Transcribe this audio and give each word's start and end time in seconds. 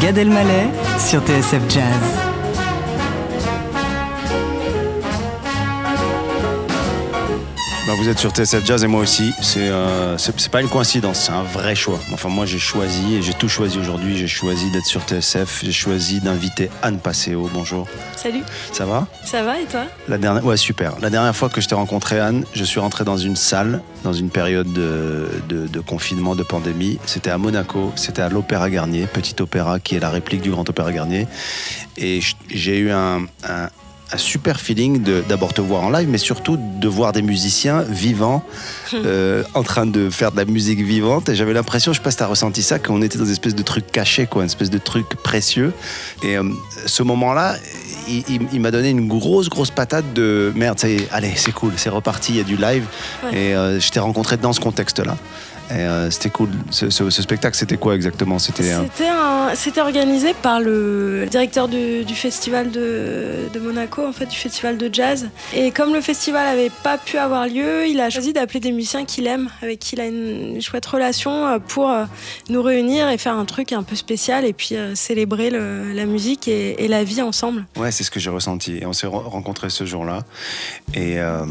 Gad 0.00 0.18
Elmaleh 0.18 0.68
sur 0.98 1.20
TSF 1.20 1.62
Jazz. 1.68 2.25
Vous 7.96 8.08
êtes 8.08 8.18
sur 8.18 8.30
TSF 8.30 8.64
Jazz 8.64 8.84
et 8.84 8.86
moi 8.86 9.00
aussi. 9.00 9.32
C'est 9.42 9.68
euh, 9.70 10.16
pas 10.52 10.60
une 10.60 10.68
coïncidence, 10.68 11.18
c'est 11.20 11.32
un 11.32 11.42
vrai 11.42 11.74
choix. 11.74 11.98
Enfin, 12.12 12.28
moi 12.28 12.44
j'ai 12.46 12.58
choisi 12.58 13.14
et 13.14 13.22
j'ai 13.22 13.32
tout 13.32 13.48
choisi 13.48 13.78
aujourd'hui. 13.78 14.16
J'ai 14.18 14.26
choisi 14.28 14.70
d'être 14.70 14.84
sur 14.86 15.02
TSF. 15.02 15.60
J'ai 15.64 15.72
choisi 15.72 16.20
d'inviter 16.20 16.70
Anne 16.82 16.98
Passeo. 16.98 17.48
Bonjour. 17.52 17.86
Salut, 18.16 18.42
Ça 18.72 18.84
va? 18.86 19.06
Ça 19.24 19.42
va 19.42 19.60
et 19.60 19.64
toi? 19.64 19.84
La 20.08 20.18
dernière, 20.18 20.44
ouais, 20.44 20.56
super. 20.56 20.92
La 21.00 21.10
dernière 21.10 21.34
fois 21.34 21.48
que 21.48 21.60
je 21.60 21.68
t'ai 21.68 21.74
rencontré, 21.74 22.20
Anne, 22.20 22.44
je 22.54 22.64
suis 22.64 22.80
rentré 22.80 23.04
dans 23.04 23.16
une 23.16 23.36
salle, 23.36 23.80
dans 24.04 24.12
une 24.12 24.30
période 24.30 24.70
de, 24.72 25.28
de- 25.48 25.66
de 25.66 25.80
confinement, 25.80 26.34
de 26.36 26.42
pandémie. 26.42 26.98
C'était 27.06 27.30
à 27.30 27.38
Monaco, 27.38 27.92
c'était 27.96 28.22
à 28.22 28.28
l'Opéra 28.28 28.68
Garnier, 28.70 29.06
petit 29.06 29.36
opéra 29.40 29.80
qui 29.80 29.96
est 29.96 30.00
la 30.00 30.10
réplique 30.10 30.42
du 30.42 30.50
Grand 30.50 30.68
Opéra 30.68 30.92
Garnier. 30.92 31.26
Et 31.96 32.20
j'ai 32.50 32.78
eu 32.78 32.90
un, 32.90 33.22
un- 33.48 33.68
un 34.12 34.18
super 34.18 34.60
feeling 34.60 35.02
d'abord 35.28 35.52
te 35.52 35.60
voir 35.60 35.82
en 35.82 35.90
live, 35.90 36.08
mais 36.08 36.18
surtout 36.18 36.56
de 36.58 36.86
voir 36.88 37.12
des 37.12 37.22
musiciens 37.22 37.82
vivants, 37.82 38.44
euh, 38.94 39.42
en 39.54 39.64
train 39.64 39.84
de 39.84 40.10
faire 40.10 40.30
de 40.30 40.36
la 40.36 40.44
musique 40.44 40.80
vivante. 40.80 41.28
Et 41.28 41.34
j'avais 41.34 41.52
l'impression, 41.52 41.92
je 41.92 41.98
sais 41.98 42.02
pas 42.04 42.12
si 42.12 42.18
tu 42.18 42.22
as 42.22 42.28
ressenti 42.28 42.62
ça, 42.62 42.78
qu'on 42.78 43.02
était 43.02 43.18
dans 43.18 43.24
une 43.24 43.32
espèce 43.32 43.56
de 43.56 43.62
truc 43.64 43.90
caché, 43.90 44.26
quoi, 44.26 44.42
une 44.42 44.46
espèce 44.46 44.70
de 44.70 44.78
truc 44.78 45.06
précieux. 45.24 45.72
Et 46.22 46.36
euh, 46.38 46.44
ce 46.86 47.02
moment-là, 47.02 47.56
il, 48.08 48.22
il- 48.28 48.48
il 48.52 48.60
m'a 48.60 48.70
donné 48.70 48.90
une 48.90 49.08
grosse, 49.08 49.48
grosse 49.48 49.70
patate 49.72 50.12
de 50.14 50.52
merde, 50.54 50.78
ça 50.78 50.88
y 50.88 50.94
est, 50.98 51.08
allez, 51.10 51.32
c'est 51.34 51.52
cool, 51.52 51.72
c'est 51.76 51.90
reparti, 51.90 52.32
il 52.32 52.36
y 52.36 52.40
a 52.40 52.44
du 52.44 52.56
live. 52.56 52.84
Ouais. 53.24 53.30
Et 53.36 53.54
euh, 53.56 53.80
je 53.80 53.90
t'ai 53.90 53.98
rencontré 53.98 54.36
dans 54.36 54.52
ce 54.52 54.60
contexte-là. 54.60 55.16
Euh, 55.72 56.10
c'était 56.10 56.30
cool. 56.30 56.48
Ce, 56.70 56.90
ce- 56.90 57.10
ce 57.10 57.22
spectacle, 57.22 57.56
c'était 57.56 57.76
quoi 57.76 57.94
exactement? 57.94 58.38
C'était 58.38 58.70
un- 58.72 59.54
C'était 59.54 59.80
organisé 59.80 60.34
par 60.42 60.60
le 60.60 61.26
directeur 61.30 61.68
du, 61.68 62.04
du 62.04 62.14
festival 62.14 62.70
de, 62.70 63.48
de 63.52 63.58
Monaco, 63.60 64.06
en 64.06 64.12
fait, 64.12 64.26
du 64.26 64.36
festival 64.36 64.76
de 64.76 64.88
jazz. 64.92 65.28
Et 65.54 65.70
comme 65.70 65.92
le 65.94 66.00
festival 66.00 66.44
n'avait 66.46 66.70
pas 66.82 66.98
pu 66.98 67.16
avoir 67.18 67.46
lieu, 67.46 67.86
il 67.86 68.00
a 68.00 68.10
choisi 68.10 68.32
d'appeler 68.32 68.60
des 68.60 68.72
musiciens 68.72 69.04
qu'il 69.04 69.26
aime, 69.26 69.48
avec 69.62 69.78
qui 69.80 69.94
il 69.96 70.00
a 70.00 70.06
une 70.06 70.60
chouette 70.60 70.86
relation, 70.86 71.46
euh, 71.46 71.58
pour 71.58 71.90
euh, 71.90 72.04
nous 72.48 72.62
réunir 72.62 73.08
et 73.08 73.18
faire 73.18 73.34
un 73.34 73.44
truc 73.44 73.72
un 73.72 73.82
peu 73.82 73.96
spécial 73.96 74.44
et 74.44 74.52
puis 74.52 74.74
célébrer 74.94 75.50
le- 75.50 75.92
la 75.92 76.06
musique 76.06 76.48
et, 76.48 76.84
et 76.84 76.88
la 76.88 77.02
vie 77.04 77.22
ensemble. 77.22 77.66
Ouais, 77.76 77.90
c'est 77.90 78.04
ce 78.04 78.10
que 78.10 78.20
j'ai 78.20 78.30
ressenti. 78.30 78.78
Et 78.78 78.86
on 78.86 78.92
s'est 78.92 79.06
re- 79.06 79.28
rencontrés 79.28 79.70
ce 79.70 79.84
jour-là. 79.84 80.20
Et 80.94 81.18
euh, 81.20 81.44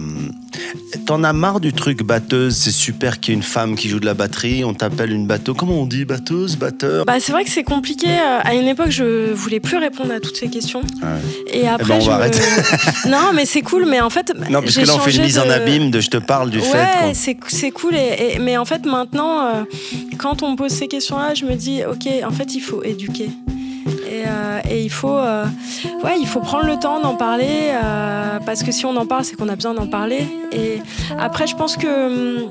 t'en 1.06 1.24
as 1.24 1.34
marre 1.34 1.60
du 1.60 1.74
truc 1.74 2.04
batteuse? 2.04 2.56
C'est 2.56 2.72
super 2.72 3.20
qu'il 3.20 3.34
y 3.34 3.36
ait 3.36 3.38
une 3.38 3.44
femme 3.44 3.76
qui 3.76 3.90
joue 3.90 4.00
de 4.00 4.05
la 4.06 4.14
batterie. 4.14 4.64
On 4.64 4.74
t'appelle 4.74 5.12
une 5.12 5.28
bateau. 5.28 5.54
Comment 5.54 5.82
on 5.82 5.86
dit 5.86 6.06
Batteuse, 6.06 6.56
batteur 6.56 7.06
Bah, 7.06 7.16
c'est 7.20 7.32
vrai 7.32 7.44
que 7.44 7.50
c'est 7.50 7.64
compliqué. 7.64 8.08
euh, 8.08 8.40
À 8.44 8.54
une 8.56 8.68
époque, 8.68 8.90
je 8.92 9.34
voulais 9.34 9.60
plus 9.60 9.78
répondre 9.78 10.12
à 10.14 10.20
toutes 10.20 10.38
ces 10.38 10.48
questions. 10.48 10.82
Ouais. 11.02 11.54
Et 11.54 11.68
après, 11.68 11.86
ben, 11.88 11.96
on 11.98 12.00
je 12.02 12.10
va 12.10 12.16
me- 12.18 12.22
arrêter. 12.22 12.40
non, 13.10 13.32
mais 13.34 13.46
c'est 13.46 13.62
cool. 13.62 13.86
Mais 13.88 14.00
en 14.02 14.10
fait, 14.10 14.32
Non, 14.50 14.62
parce 14.62 14.76
que 14.78 14.86
là, 14.86 14.94
on 14.96 15.00
fait 15.00 15.16
une 15.16 15.24
mise 15.24 15.40
en 15.40 15.50
abîme 15.50 15.92
de 15.92 16.00
je 16.00 16.10
te 16.10 16.18
parle 16.18 16.50
du 16.50 16.60
ouais, 16.60 16.64
fait 16.64 16.88
qu'on. 17.08 17.14
c'est 17.14 17.38
c'est 17.48 17.72
cool. 17.72 17.96
Et, 17.96 18.36
et- 18.36 18.40
mais 18.40 18.58
en 18.58 18.66
fait, 18.66 18.86
maintenant, 18.86 19.42
euh, 19.48 19.64
quand 20.18 20.44
on 20.44 20.52
me 20.52 20.56
pose 20.56 20.72
ces 20.72 20.88
questions-là, 20.88 21.34
je 21.34 21.46
me 21.46 21.56
dis, 21.56 21.82
ok, 21.84 22.08
en 22.28 22.32
fait, 22.32 22.56
il 22.56 22.62
faut 22.62 22.84
éduquer. 22.84 23.30
Et, 24.10 24.24
euh, 24.28 24.60
et 24.70 24.82
il 24.82 24.90
faut, 24.90 25.16
euh, 25.18 25.46
ouais, 26.04 26.16
il 26.20 26.26
faut 26.28 26.40
prendre 26.40 26.66
le 26.66 26.78
temps 26.80 27.00
d'en 27.02 27.16
parler 27.16 27.70
euh, 27.74 28.40
parce 28.46 28.64
que 28.64 28.72
si 28.72 28.86
on 28.86 28.96
en 28.96 29.06
parle, 29.06 29.24
c'est 29.26 29.36
qu'on 29.36 29.50
a 29.50 29.56
besoin 29.56 29.74
d'en 29.76 29.86
parler. 29.88 30.26
Et 30.52 30.80
après, 31.20 31.46
je 31.48 31.56
pense 31.56 31.76
que, 31.78 31.88
hum, 32.44 32.50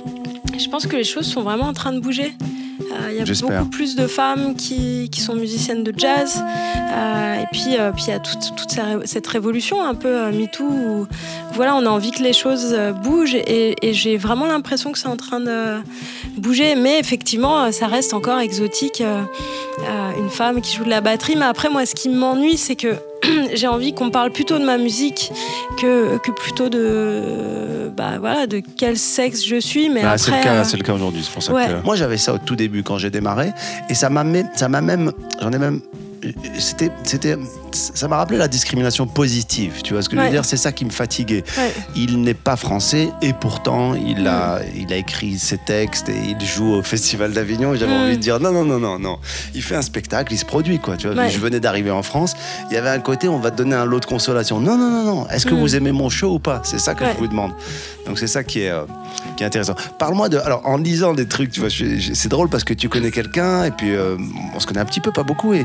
je 0.58 0.68
pense 0.68 0.86
que 0.86 0.96
les 0.96 1.04
choses 1.04 1.26
sont 1.26 1.42
vraiment 1.42 1.66
en 1.66 1.72
train 1.72 1.92
de 1.92 2.00
bouger. 2.00 2.34
Euh, 2.80 3.10
Il 3.10 3.16
y 3.16 3.20
a 3.20 3.24
beaucoup 3.40 3.70
plus 3.70 3.94
de 3.96 4.06
femmes 4.06 4.54
qui, 4.56 5.08
qui 5.10 5.20
sont 5.20 5.34
musiciennes 5.34 5.84
de 5.84 5.92
jazz. 5.96 6.42
Euh, 6.76 7.42
et 7.42 7.46
puis, 7.52 7.76
euh, 7.78 7.92
puis 7.92 8.04
il 8.08 8.10
y 8.10 8.12
a 8.12 8.18
toute, 8.18 8.54
toute 8.56 8.78
cette 9.04 9.26
révolution 9.26 9.82
un 9.82 9.94
peu 9.94 10.30
MeToo 10.30 10.64
où 10.64 11.06
voilà, 11.52 11.76
on 11.76 11.86
a 11.86 11.88
envie 11.88 12.10
que 12.10 12.22
les 12.22 12.32
choses 12.32 12.76
bougent. 13.02 13.34
Et, 13.34 13.76
et 13.82 13.92
j'ai 13.92 14.16
vraiment 14.16 14.46
l'impression 14.46 14.92
que 14.92 14.98
c'est 14.98 15.08
en 15.08 15.16
train 15.16 15.40
de 15.40 15.76
bouger. 16.36 16.74
Mais 16.74 16.98
effectivement, 16.98 17.70
ça 17.72 17.86
reste 17.86 18.14
encore 18.14 18.38
exotique. 18.40 19.02
une 20.18 20.30
femme 20.30 20.60
qui 20.60 20.76
joue 20.76 20.84
de 20.84 20.90
la 20.90 21.00
batterie. 21.00 21.36
Mais 21.36 21.46
après, 21.46 21.68
moi, 21.68 21.86
ce 21.86 21.94
qui 21.94 22.08
m'ennuie, 22.08 22.56
c'est 22.56 22.76
que 22.76 22.94
j'ai 23.54 23.66
envie 23.66 23.92
qu'on 23.94 24.10
parle 24.10 24.30
plutôt 24.30 24.58
de 24.58 24.64
ma 24.64 24.78
musique 24.78 25.30
que, 25.78 26.18
que 26.18 26.30
plutôt 26.30 26.68
de, 26.68 27.90
bah, 27.96 28.18
voilà, 28.18 28.46
de 28.46 28.60
quel 28.76 28.96
sexe 28.98 29.44
je 29.46 29.56
suis. 29.60 29.88
Mais 29.88 30.02
Bah, 30.02 30.18
c'est 30.18 30.30
le 30.30 30.36
après, 30.36 30.48
cas, 30.48 30.54
euh, 30.56 30.64
c'est 30.64 30.76
le 30.76 30.82
cas 30.82 30.92
aujourd'hui. 30.94 31.22
C'est 31.24 31.32
pour 31.32 31.42
ça 31.42 31.52
ouais. 31.52 31.66
que 31.66 31.84
moi 31.84 31.96
j'avais 31.96 32.16
ça 32.16 32.34
au 32.34 32.38
tout 32.38 32.56
début 32.56 32.82
quand 32.82 32.98
j'ai 32.98 33.10
démarré 33.10 33.52
et 33.88 33.94
ça 33.94 34.10
m'a 34.10 34.24
même, 34.24 34.48
ça 34.54 34.68
m'a 34.68 34.80
même, 34.80 35.12
j'en 35.40 35.52
ai 35.52 35.58
même, 35.58 35.80
c'était, 36.58 36.90
c'était, 37.04 37.36
ça 37.72 38.08
m'a 38.08 38.16
rappelé 38.16 38.38
la 38.38 38.48
discrimination 38.48 39.06
positive. 39.06 39.80
Tu 39.82 39.92
vois 39.94 40.02
ce 40.02 40.08
que 40.08 40.16
je 40.16 40.20
veux 40.22 40.30
dire? 40.30 40.44
C'est 40.44 40.56
ça 40.56 40.72
qui 40.72 40.84
me 40.84 40.90
fatiguait. 40.90 41.44
ouais. 41.58 41.72
Il 41.96 42.20
n'est 42.22 42.34
pas 42.34 42.56
français 42.56 43.10
et 43.22 43.32
pourtant 43.32 43.94
il 43.94 44.26
a, 44.28 44.60
il 44.76 44.92
a 44.92 44.96
écrit 44.96 45.38
ses 45.38 45.58
textes 45.58 46.08
et 46.08 46.14
il 46.40 46.46
joue 46.46 46.72
au 46.74 46.82
Festival 46.82 47.32
d'Avignon. 47.32 47.74
Et 47.74 47.78
J'avais 47.78 47.92
Mm. 47.94 48.02
envie 48.02 48.16
de 48.16 48.22
dire 48.22 48.40
non, 48.40 48.52
non, 48.52 48.64
non, 48.64 48.78
non, 48.78 48.98
non. 48.98 49.18
Il 49.54 49.62
fait 49.62 49.76
un 49.76 49.82
spectacle, 49.82 50.32
il 50.32 50.38
se 50.38 50.44
produit 50.44 50.78
quoi. 50.78 50.96
Tu 50.96 51.06
vois 51.08 51.16
Ouais. 51.16 51.30
Je 51.30 51.38
venais 51.38 51.60
d'arriver 51.60 51.90
en 51.90 52.02
France. 52.02 52.34
Il 52.70 52.74
y 52.74 52.76
avait 52.76 52.90
un 52.90 53.00
côté, 53.00 53.28
on 53.28 53.38
va 53.38 53.50
te 53.50 53.56
donner 53.56 53.74
un 53.76 53.84
lot 53.84 54.00
de 54.00 54.06
consolation. 54.06 54.60
Non, 54.60 54.76
non, 54.78 54.90
non, 54.90 55.04
non. 55.04 55.28
Est-ce 55.28 55.46
que 55.46 55.54
Mm. 55.54 55.58
vous 55.60 55.76
aimez 55.76 55.92
mon 55.92 56.08
show 56.08 56.34
ou 56.34 56.38
pas? 56.38 56.60
C'est 56.64 56.78
ça 56.80 56.94
que 56.94 57.04
je 57.04 57.18
vous 57.18 57.28
demande. 57.28 57.52
Donc 58.06 58.18
c'est 58.18 58.26
ça 58.26 58.44
qui 58.44 58.60
est, 58.60 58.70
euh, 58.70 58.84
qui 59.36 59.42
est 59.44 59.46
intéressant. 59.46 59.74
Parle-moi 59.98 60.28
de, 60.28 60.36
alors 60.38 60.60
en 60.66 60.76
lisant 60.76 61.14
des 61.14 61.26
trucs, 61.26 61.50
tu 61.50 61.60
vois, 61.60 61.70
c'est 61.70 62.28
drôle 62.28 62.48
parce 62.50 62.62
que 62.64 62.74
tu 62.74 62.88
connais 62.90 63.10
quelqu'un 63.10 63.64
et 63.64 63.70
puis 63.70 63.94
euh, 63.94 64.16
on 64.54 64.60
se 64.60 64.66
connaît 64.66 64.80
un 64.80 64.84
petit 64.84 65.00
peu, 65.00 65.10
pas 65.10 65.22
beaucoup 65.22 65.54
et, 65.54 65.64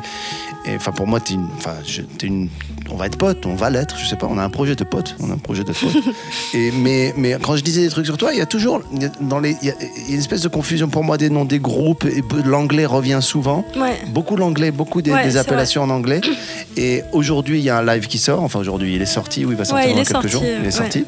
et, 0.65 0.75
enfin 0.75 0.91
pour 0.91 1.07
moi 1.07 1.19
t'es 1.19 1.33
une, 1.35 1.47
enfin 1.57 1.73
je- 1.85 2.01
t'es 2.01 2.27
une, 2.27 2.49
on 2.91 2.95
va 2.95 3.05
être 3.07 3.17
potes, 3.17 3.45
on 3.45 3.55
va 3.55 3.69
l'être, 3.69 3.97
je 3.97 4.05
sais 4.05 4.15
pas, 4.15 4.27
on 4.29 4.37
a 4.37 4.43
un 4.43 4.49
projet 4.49 4.75
de 4.75 4.83
potes, 4.83 5.15
on 5.19 5.29
a 5.29 5.33
un 5.33 5.37
projet 5.37 5.63
de 5.63 5.71
potes. 5.71 6.03
et 6.53 6.71
mais 6.71 7.13
mais 7.17 7.37
quand 7.41 7.55
je 7.55 7.63
disais 7.63 7.81
des 7.81 7.89
trucs 7.89 8.05
sur 8.05 8.17
toi, 8.17 8.31
il 8.33 8.37
y 8.39 8.41
a 8.41 8.45
toujours 8.45 8.81
il 8.93 9.03
y 9.03 9.05
a- 9.05 9.11
dans 9.21 9.39
les, 9.39 9.55
il 9.61 9.67
y, 9.67 9.71
a 9.71 9.75
il 9.79 10.03
y 10.07 10.11
a 10.11 10.13
une 10.13 10.19
espèce 10.19 10.41
de 10.41 10.47
confusion 10.47 10.87
pour 10.89 11.03
moi 11.03 11.17
des 11.17 11.29
noms 11.29 11.45
des 11.45 11.59
groupes 11.59 12.05
et 12.05 12.23
l'anglais 12.45 12.85
revient 12.85 13.19
souvent. 13.21 13.63
Ouais. 13.77 13.97
Beaucoup 14.07 14.35
l'anglais, 14.35 14.71
beaucoup 14.71 15.01
des, 15.01 15.11
Ouais, 15.11 15.23
des 15.23 15.31
c'est 15.31 15.37
appellations 15.37 15.83
en 15.83 15.89
anglais. 15.89 16.21
Et 16.77 17.03
aujourd'hui, 17.11 17.59
il 17.59 17.63
y 17.63 17.69
a 17.69 17.77
un 17.79 17.85
live 17.85 18.07
qui 18.07 18.17
sort. 18.19 18.41
Enfin, 18.41 18.59
aujourd'hui, 18.59 18.95
il 18.95 19.01
est 19.01 19.05
sorti 19.05 19.43
ou 19.45 19.51
il 19.51 19.57
va 19.57 19.65
sortir 19.65 19.85
Ouais, 19.87 19.91
il 19.91 19.97
dans 19.97 20.03
quelques 20.03 20.29
sorti, 20.29 20.29
jours. 20.29 20.43
Il 20.61 20.65
est 20.65 20.71
sorti. 20.71 21.05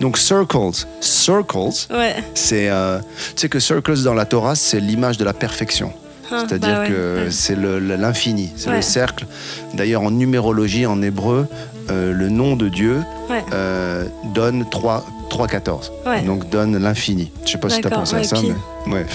Donc, 0.00 0.18
Circles. 0.18 0.86
Circles, 1.00 1.86
c'est. 2.34 2.68
euh, 2.68 2.98
tu 2.98 3.40
sais 3.42 3.48
que 3.48 3.58
Circles 3.60 4.02
dans 4.02 4.12
la 4.14 4.26
Torah, 4.26 4.54
c'est 4.54 4.80
l'image 4.80 5.16
de 5.16 5.24
la 5.24 5.32
perfection. 5.32 5.92
Ah, 6.30 6.44
C'est-à-dire 6.48 6.78
bah 6.80 6.86
que 6.88 7.24
ouais. 7.24 7.30
c'est 7.30 7.56
l'infini, 7.56 8.50
c'est 8.56 8.70
le 8.70 8.82
cercle. 8.82 9.26
D'ailleurs, 9.74 10.02
en 10.02 10.10
numérologie, 10.10 10.86
en 10.86 11.00
hébreu, 11.02 11.46
euh, 11.90 12.12
le 12.12 12.28
nom 12.28 12.56
de 12.56 12.68
Dieu 12.68 13.02
Ouais. 13.30 13.44
euh, 13.52 14.06
donne 14.34 14.64
3, 14.70 15.04
3 15.30 15.46
14. 15.48 15.92
Ouais. 16.06 16.22
Donc 16.22 16.48
donne 16.50 16.76
l'infini. 16.78 17.30
Je 17.44 17.52
sais 17.52 17.58
pas 17.58 17.68
si 17.68 17.80
tu 17.80 17.86
as 17.86 17.90
pensé 17.90 18.16
à 18.16 18.24
ça, 18.24 18.36
mais. 18.42 18.54
Ouais, 18.86 19.06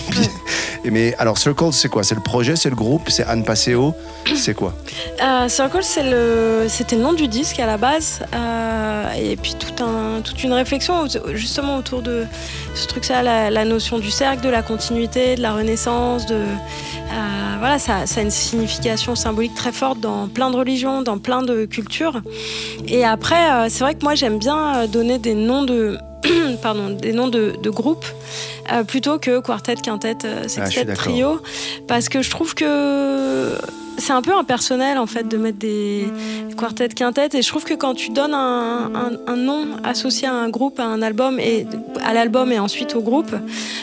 mais 0.85 1.13
alors, 1.19 1.37
Circles, 1.37 1.73
c'est 1.73 1.89
quoi? 1.89 2.03
C'est 2.03 2.15
le 2.15 2.21
projet, 2.21 2.55
c'est 2.55 2.69
le 2.69 2.75
groupe, 2.75 3.09
c'est 3.09 3.23
Anne 3.25 3.43
Passeo, 3.43 3.93
c'est 4.35 4.55
quoi? 4.55 4.73
Euh, 5.21 5.47
Circle, 5.47 5.83
c'est 5.83 6.09
le, 6.09 6.65
c'était 6.67 6.95
le 6.95 7.03
nom 7.03 7.13
du 7.13 7.27
disque 7.27 7.59
à 7.59 7.67
la 7.67 7.77
base, 7.77 8.21
euh, 8.33 9.11
et 9.13 9.35
puis 9.35 9.55
tout 9.59 9.83
un, 9.83 10.21
toute 10.21 10.43
une 10.43 10.53
réflexion 10.53 11.05
justement 11.33 11.77
autour 11.77 12.01
de 12.01 12.25
ce 12.73 12.87
truc-là, 12.87 13.21
la, 13.21 13.49
la 13.51 13.65
notion 13.65 13.99
du 13.99 14.09
cercle, 14.09 14.43
de 14.43 14.49
la 14.49 14.63
continuité, 14.63 15.35
de 15.35 15.41
la 15.41 15.53
renaissance, 15.53 16.25
de, 16.25 16.35
euh, 16.35 17.55
voilà, 17.59 17.77
ça, 17.77 18.07
ça 18.07 18.21
a 18.21 18.23
une 18.23 18.31
signification 18.31 19.15
symbolique 19.15 19.53
très 19.53 19.71
forte 19.71 19.99
dans 19.99 20.27
plein 20.27 20.49
de 20.49 20.55
religions, 20.55 21.03
dans 21.03 21.19
plein 21.19 21.43
de 21.43 21.65
cultures. 21.65 22.21
Et 22.87 23.05
après, 23.05 23.69
c'est 23.69 23.83
vrai 23.83 23.93
que 23.93 24.03
moi 24.03 24.15
j'aime 24.15 24.39
bien 24.39 24.87
donner 24.87 25.19
des 25.19 25.35
noms 25.35 25.63
de, 25.63 25.99
pardon, 26.61 26.89
des 26.89 27.11
noms 27.13 27.27
de, 27.27 27.55
de 27.61 27.69
groupes 27.69 28.05
euh, 28.73 28.83
plutôt 28.83 29.19
que 29.19 29.39
quartet, 29.39 29.75
quintet, 29.75 30.17
euh, 30.25 30.41
Ah, 30.45 30.47
sextet, 30.47 30.85
trio, 30.93 31.41
parce 31.87 32.09
que 32.09 32.21
je 32.21 32.29
trouve 32.29 32.53
que 32.55 33.51
c'est 33.97 34.13
un 34.13 34.21
peu 34.21 34.33
impersonnel 34.33 34.97
en 34.97 35.07
fait 35.07 35.27
de 35.27 35.35
mettre 35.37 35.57
des 35.59 36.05
quartettes, 36.57 36.93
quintettes. 36.93 37.35
Et 37.35 37.41
je 37.41 37.47
trouve 37.49 37.65
que 37.65 37.73
quand 37.73 37.93
tu 37.95 38.11
donnes 38.11 38.33
un, 38.33 38.89
un- 38.95 39.17
un 39.27 39.35
nom 39.35 39.65
associé 39.83 40.27
à 40.27 40.33
un 40.33 40.49
groupe, 40.49 40.79
à 40.79 40.85
un 40.85 41.01
album 41.01 41.37
et 41.39 41.65
à 42.05 42.13
l'album 42.13 42.51
et 42.51 42.59
ensuite 42.59 42.95
au 42.95 43.01
groupe, 43.01 43.35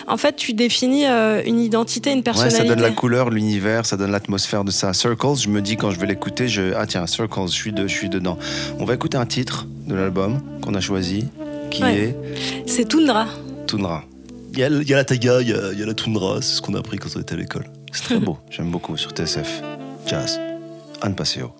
en 0.06 0.17
fait, 0.17 0.37
tu 0.37 0.55
définis 0.55 1.05
euh, 1.06 1.43
une 1.44 1.61
identité, 1.61 2.11
une 2.12 2.19
Ouais, 2.19 2.23
personnalité. 2.23 2.62
ça 2.62 2.65
donne 2.65 2.81
la 2.83 2.91
couleur, 2.93 3.29
l'univers, 3.31 3.85
ça 3.85 3.97
donne 3.99 4.11
l'atmosphère 4.12 4.65
de 4.65 4.71
ça. 4.71 4.93
Circles, 4.94 5.37
je 5.38 5.49
me 5.49 5.61
dis 5.61 5.77
quand 5.77 5.91
je 5.91 6.00
vais 6.00 6.06
l'écouter, 6.06 6.49
je 6.49 6.73
ah 6.77 6.87
tiens, 6.87 7.06
Circles, 7.06 7.41
je 7.49 7.53
suis 7.53 7.73
de, 7.73 7.87
je 7.87 7.93
suis 7.94 8.09
dedans. 8.09 8.38
On 8.79 8.85
va 8.87 8.94
écouter 8.94 9.19
un 9.19 9.27
titre 9.27 9.67
de 9.87 9.94
l'album 9.94 10.41
qu'on 10.62 10.75
a 10.75 10.81
choisi, 10.81 11.27
qui 11.71 11.83
Ouais. 11.83 11.94
est 11.94 12.17
C'est 12.67 12.88
Tundra. 12.88 13.27
Tundra. 13.67 14.03
Il 14.56 14.61
y, 14.61 14.64
a, 14.64 14.69
il 14.69 14.88
y 14.88 14.94
a 14.94 14.97
la 14.97 15.05
taiga, 15.05 15.43
il 15.43 15.49
y 15.49 15.53
a, 15.53 15.70
il 15.73 15.79
y 15.79 15.82
a 15.82 15.87
la 15.87 15.93
toundra, 15.93 16.41
c'est 16.41 16.55
ce 16.55 16.62
qu'on 16.62 16.73
a 16.73 16.79
appris 16.79 16.97
quand 16.97 17.11
on 17.14 17.20
était 17.20 17.35
à 17.35 17.37
l'école. 17.37 17.64
C'est 17.93 18.05
très 18.05 18.19
beau, 18.19 18.38
j'aime 18.49 18.70
beaucoup 18.70 18.97
sur 18.97 19.11
TSF. 19.11 19.62
Jazz, 20.06 20.41
Anne 21.03 21.14
Passeo, 21.14 21.53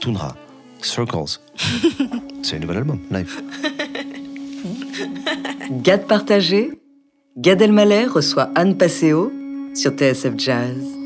Tundra, 0.00 0.36
Circles. 0.80 1.40
c'est 2.44 2.54
un 2.54 2.58
nouvel 2.60 2.76
album, 2.76 3.00
live. 3.10 3.42
Gad 5.82 6.06
partagé, 6.06 6.70
Gad 7.36 7.60
Elmaleh 7.60 8.06
reçoit 8.06 8.50
Anne 8.54 8.76
Passeo 8.76 9.32
sur 9.74 9.90
TSF 9.90 10.34
Jazz. 10.38 11.03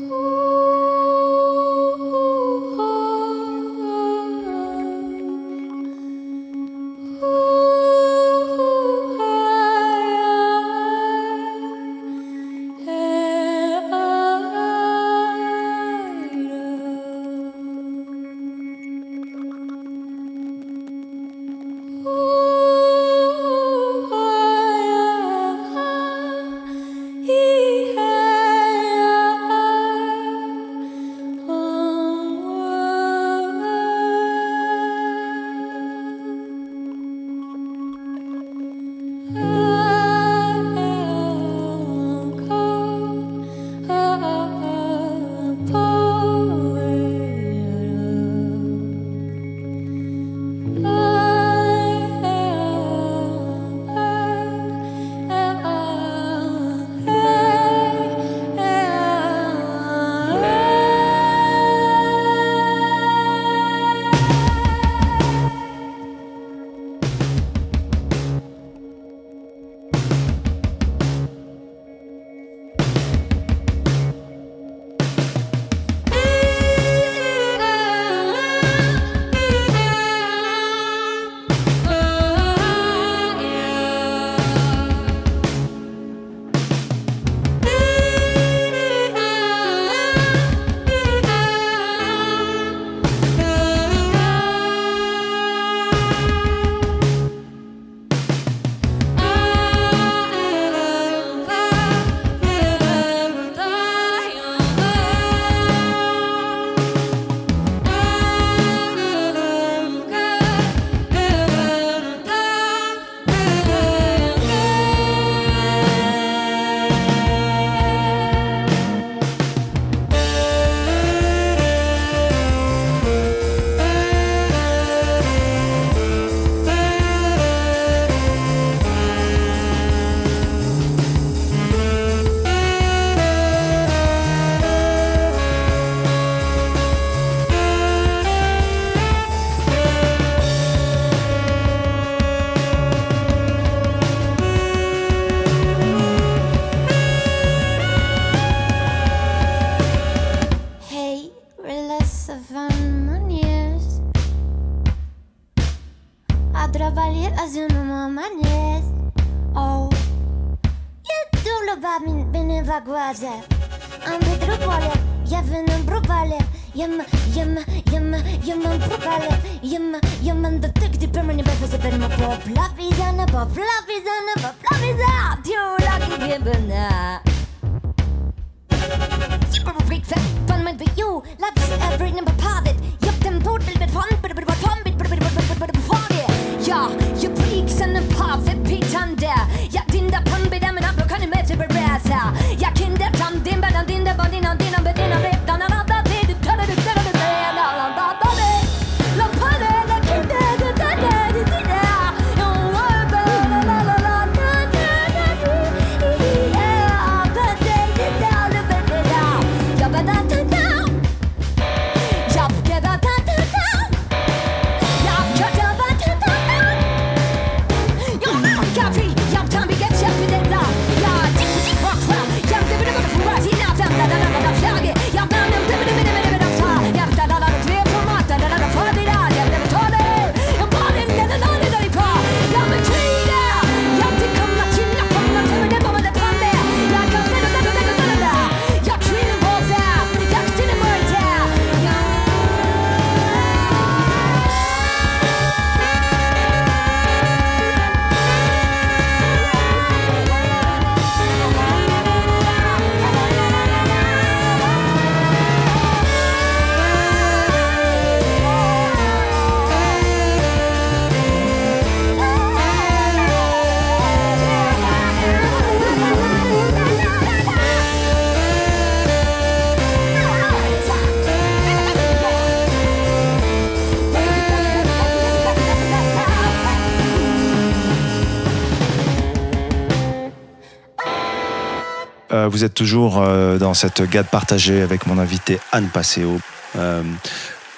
Vous 282.31 282.63
êtes 282.63 282.73
toujours 282.73 283.21
euh, 283.21 283.57
dans 283.57 283.73
cette 283.73 284.01
garde 284.03 284.27
partagée 284.27 284.81
avec 284.81 285.07
mon 285.07 285.17
invité 285.17 285.59
Anne 285.71 285.89
Passeo. 285.89 286.39
Euh, 286.77 287.01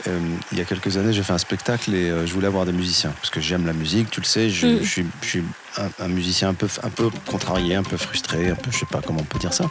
euh, 0.08 0.20
il 0.52 0.58
y 0.58 0.62
a 0.62 0.66
quelques 0.66 0.98
années, 0.98 1.14
j'ai 1.14 1.24
fait 1.24 1.34
un 1.34 1.38
spectacle 1.38 1.94
et 1.94 2.10
euh, 2.10 2.26
je 2.26 2.34
voulais 2.34 2.48
avoir 2.48 2.66
des 2.66 2.72
musiciens 2.72 3.12
parce 3.12 3.30
que 3.30 3.40
j'aime 3.42 3.66
la 3.66 3.74
musique, 3.74 4.10
tu 4.10 4.20
le 4.22 4.26
sais. 4.26 4.50
Je, 4.50 4.68
Mm. 4.68 4.80
je 4.82 4.88
suis, 4.90 5.06
je 5.22 5.28
suis 5.28 5.44
un, 5.78 6.04
un 6.04 6.08
musicien 6.08 6.50
un 6.50 6.54
peu, 6.54 6.68
un 6.84 6.90
peu 6.90 7.10
contrarié, 7.30 7.76
un 7.76 7.84
peu 7.84 7.98
frustré, 7.98 8.50
un 8.50 8.56
peu, 8.56 8.72
je 8.72 8.80
sais 8.80 8.86
pas 8.86 9.02
comment 9.06 9.22
on 9.22 9.26
peut 9.26 9.40
dire 9.40 9.54
ça. 9.54 9.70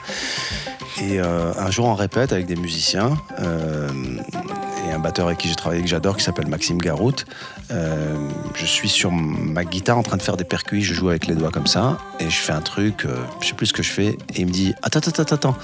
Et 1.01 1.21
euh, 1.21 1.53
un 1.57 1.71
jour, 1.71 1.87
on 1.87 1.95
répète 1.95 2.33
avec 2.33 2.47
des 2.47 2.57
musiciens 2.57 3.17
et 3.39 4.93
un 4.93 4.99
batteur 4.99 5.27
avec 5.27 5.39
qui 5.39 5.49
j'ai 5.49 5.55
travaillé, 5.55 5.83
que 5.83 5.89
j'adore, 5.89 6.17
qui 6.17 6.25
s'appelle 6.25 6.49
Maxime 6.49 6.79
Garout. 6.79 7.25
Euh, 7.71 8.17
je 8.55 8.67
suis 8.67 8.89
sur 8.89 9.11
ma 9.13 9.65
guitare 9.65 9.99
en 9.99 10.03
train 10.03 10.17
de 10.17 10.23
faire 10.23 10.37
des 10.37 10.45
percuis, 10.45 10.83
je 10.83 10.95
joue 10.95 11.09
avec 11.09 11.27
les 11.27 11.35
doigts 11.35 11.51
comme 11.51 11.67
ça, 11.67 11.99
et 12.19 12.29
je 12.29 12.37
fais 12.37 12.53
un 12.53 12.61
truc, 12.61 13.07
je 13.41 13.47
sais 13.47 13.55
plus 13.55 13.67
ce 13.67 13.73
que 13.73 13.83
je 13.83 13.91
fais, 13.91 14.09
et 14.35 14.41
il 14.41 14.47
me 14.47 14.51
dit 14.51 14.75
Attends, 14.83 14.99
attends, 14.99 15.23
attends, 15.23 15.35
attends, 15.37 15.57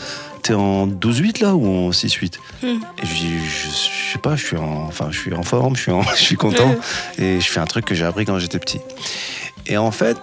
t'es 0.47 0.55
en 0.55 0.87
12-8 0.87 1.43
là 1.43 1.55
ou 1.55 1.67
en 1.67 1.91
6-8 1.91 2.35
Hmm. 2.63 2.67
Et 3.03 3.07
je 3.07 3.15
dis 3.15 3.39
Je, 3.39 3.69
je 3.69 4.13
sais 4.13 4.19
pas, 4.19 4.35
je 4.37 4.45
suis 4.47 4.57
en, 4.57 4.85
enfin, 4.89 5.09
je 5.11 5.19
suis 5.19 5.35
en 5.35 5.43
forme, 5.43 5.77
je 5.77 5.83
suis, 5.83 5.93
en- 5.93 6.03
je 6.17 6.23
suis 6.23 6.37
content, 6.37 6.75
et 7.19 7.41
je 7.41 7.51
fais 7.51 7.61
un 7.61 7.67
truc 7.67 7.85
que 7.85 7.95
j'ai 7.95 8.05
appris 8.05 8.25
quand 8.25 8.39
j'étais 8.39 8.59
petit. 8.59 8.81
Et 9.67 9.77
en 9.77 9.91
fait, 9.91 10.17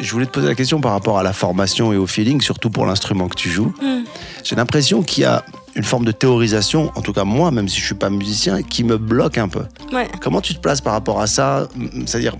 je 0.00 0.10
voulais 0.12 0.26
te 0.26 0.30
poser 0.30 0.46
la 0.46 0.54
question 0.54 0.80
par 0.80 0.92
rapport 0.92 1.18
à 1.18 1.22
la 1.24 1.32
formation 1.32 1.92
et 1.92 1.96
au 1.96 2.06
feeling, 2.06 2.40
surtout 2.40 2.70
pour 2.70 2.86
l'instrument 2.86 3.28
que 3.28 3.34
tu 3.36 3.50
joues. 3.50 3.74
Hmm. 3.82 4.02
J'ai 4.44 4.54
l'impression 4.56 5.02
qu'il 5.02 5.22
y 5.22 5.26
a 5.26 5.44
une 5.76 5.84
forme 5.84 6.04
de 6.04 6.12
théorisation, 6.12 6.90
en 6.96 7.00
tout 7.02 7.12
cas 7.12 7.24
moi, 7.24 7.50
même 7.50 7.68
si 7.68 7.80
je 7.80 7.86
suis 7.86 7.94
pas 7.94 8.10
musicien, 8.10 8.62
qui 8.62 8.82
me 8.84 8.98
bloque 8.98 9.38
un 9.38 9.48
peu. 9.48 9.62
Ouais. 9.92 10.08
Comment 10.20 10.40
tu 10.40 10.54
te 10.54 10.60
places 10.60 10.80
par 10.80 10.92
rapport 10.94 11.20
à 11.20 11.26
ça 11.26 11.68
C'est-à-dire 12.06 12.36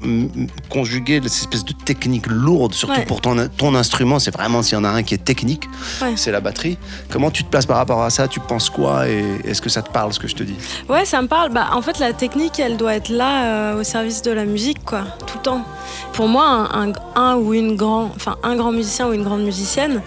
conjuguer 0.68 1.20
cette 1.24 1.42
espèce 1.42 1.64
de 1.64 1.72
technique 1.72 2.26
lourde, 2.26 2.74
surtout 2.74 2.98
Ouais. 3.00 3.06
pour 3.06 3.20
ton, 3.20 3.36
ton 3.56 3.74
instrument, 3.74 4.18
c'est 4.18 4.30
vraiment 4.32 4.62
s'il 4.62 4.74
y 4.74 4.80
en 4.80 4.84
a 4.84 4.88
un 4.88 5.02
qui 5.02 5.14
est 5.14 5.24
technique, 5.24 5.64
Ouais. 6.02 6.14
c'est 6.16 6.32
la 6.32 6.40
batterie. 6.40 6.76
Comment 7.10 7.30
tu 7.30 7.44
te 7.44 7.48
places 7.50 7.66
par 7.66 7.76
rapport 7.76 8.02
à 8.02 8.10
ça 8.10 8.28
Tu 8.28 8.40
penses 8.40 8.68
quoi 8.70 9.08
Et 9.08 9.24
est-ce 9.44 9.62
que 9.62 9.68
ça 9.70 9.82
te 9.82 9.90
parle 9.90 10.12
ce 10.12 10.18
que 10.18 10.28
je 10.28 10.34
te 10.34 10.42
dis? 10.42 10.56
Ouais, 10.88 11.04
ça 11.04 11.22
me 11.22 11.28
parle. 11.28 11.52
Bah, 11.52 11.68
en 11.72 11.82
fait, 11.82 11.98
la 11.98 12.12
technique, 12.12 12.58
elle 12.58 12.76
doit 12.76 12.94
être 12.94 13.08
là 13.10 13.44
euh, 13.74 13.80
au 13.80 13.84
service 13.84 14.22
de 14.22 14.30
la 14.32 14.44
musique, 14.44 14.84
quoi, 14.84 15.02
tout 15.26 15.38
le 15.38 15.42
temps. 15.42 15.64
Pour 16.12 16.28
moi, 16.28 16.44
un, 16.74 16.88
un- 16.88 16.92
un 17.16 17.36
ou 17.36 17.54
une 17.54 17.76
grand, 17.76 18.10
enfin 18.16 18.36
un 18.42 18.56
grand 18.56 18.72
musicien 18.72 19.08
ou 19.08 19.12
une 19.12 19.22
grande 19.24 19.42
musicienne, 19.42 20.02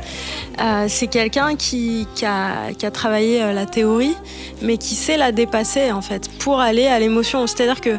euh, 0.62 0.86
c'est 0.88 1.08
quelqu'un 1.08 1.56
qui, 1.56 2.08
a, 2.26 2.72
travaillé 2.92 3.42
euh, 3.42 3.54
la 3.54 3.66
théorie, 3.66 4.16
mais 4.62 4.78
qui 4.78 4.96
sait 4.96 5.18
la 5.18 5.32
dépasser 5.32 5.92
en 5.92 6.02
fait 6.02 6.30
pour 6.40 6.60
aller 6.60 6.88
à 6.88 7.00
l'émotion. 7.00 7.48
C'est-à-dire 7.48 7.82
que 7.82 7.98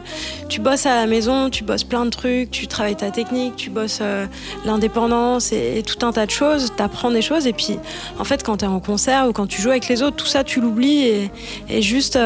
tu 0.49 0.61
bosses 0.61 0.87
à 0.87 0.95
la 0.95 1.07
maison, 1.07 1.51
tu 1.51 1.65
bosses 1.65 1.85
plein 1.85 2.05
de 2.05 2.11
trucs, 2.11 2.51
tu 2.51 2.67
travailles 2.67 2.97
ta 2.97 3.11
technique, 3.11 3.57
tu 3.57 3.71
bosses 3.71 3.99
euh, 4.01 4.27
l'indépendance 4.65 5.53
et, 5.53 5.83
tout 5.85 6.07
un 6.07 6.13
tas 6.13 6.27
de 6.27 6.31
choses. 6.31 6.73
Tu 6.77 6.83
apprends 6.83 7.11
des 7.11 7.23
choses 7.23 7.47
et 7.47 7.53
puis 7.53 7.79
en 8.19 8.25
fait, 8.25 8.43
quand 8.43 8.59
tu 8.59 8.65
es 8.65 8.69
en 8.69 8.81
concert 8.81 9.29
ou 9.29 9.33
quand 9.33 9.47
tu 9.47 9.61
joues 9.61 9.71
avec 9.71 9.89
les 9.89 10.03
autres, 10.03 10.17
tout 10.17 10.27
ça, 10.27 10.45
tu 10.45 10.61
l'oublies 10.61 11.07
et, 11.07 11.31
et 11.69 11.83
juste. 11.83 12.19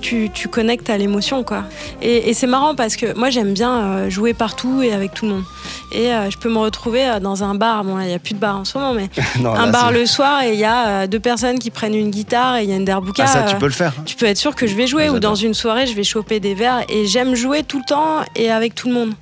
Tu, 0.00 0.30
tu 0.32 0.48
connectes 0.48 0.90
à 0.90 0.98
l'émotion 0.98 1.42
quoi. 1.42 1.64
Et, 2.02 2.30
et 2.30 2.34
c'est 2.34 2.46
marrant 2.46 2.74
parce 2.74 2.96
que 2.96 3.16
moi 3.16 3.30
j'aime 3.30 3.52
bien 3.52 3.80
euh, 3.80 4.10
jouer 4.10 4.34
partout 4.34 4.82
et 4.82 4.92
avec 4.92 5.14
tout 5.14 5.26
le 5.26 5.32
monde. 5.32 5.44
Et 5.92 6.12
euh, 6.12 6.30
je 6.30 6.38
peux 6.38 6.50
me 6.50 6.58
retrouver 6.58 7.08
euh, 7.08 7.20
dans 7.20 7.44
un 7.44 7.54
bar, 7.54 7.84
bon 7.84 7.96
là 7.96 8.04
il 8.04 8.08
n'y 8.08 8.14
a 8.14 8.18
plus 8.18 8.34
de 8.34 8.38
bar 8.38 8.56
en 8.56 8.64
ce 8.64 8.78
moment, 8.78 8.94
mais 8.94 9.08
Non, 9.40 9.54
un 9.54 9.66
là, 9.66 9.72
bar 9.72 9.92
le 9.92 10.06
soir 10.06 10.42
et 10.42 10.52
il 10.52 10.58
y 10.58 10.64
a 10.64 11.06
deux 11.06 11.20
personnes 11.20 11.58
qui 11.58 11.70
prennent 11.70 11.94
une 11.94 12.10
guitare 12.10 12.56
et 12.56 12.64
il 12.64 12.70
y 12.70 12.72
a 12.72 12.76
une 12.76 12.84
derbuka. 12.84 13.24
Ah, 13.24 13.26
ça, 13.26 13.42
tu 13.42 13.56
peux 13.56 13.66
le 13.66 13.72
faire. 13.72 13.92
tu 14.04 14.16
peux 14.16 14.26
être 14.26 14.38
sûr 14.38 14.54
que 14.54 14.66
je 14.66 14.74
vais 14.74 14.86
jouer 14.86 15.10
ou 15.10 15.18
dans 15.18 15.34
une 15.34 15.54
soirée 15.54 15.86
je 15.86 15.94
vais 15.94 16.04
choper 16.04 16.40
des 16.40 16.54
verres 16.54 16.84
et 16.88 17.06
j'aime 17.06 17.34
jouer 17.34 17.62
tout 17.62 17.78
le 17.78 17.84
temps 17.84 18.20
et 18.36 18.50
avec 18.50 18.74
tout 18.74 18.88
le 18.88 18.94
monde. 18.94 19.12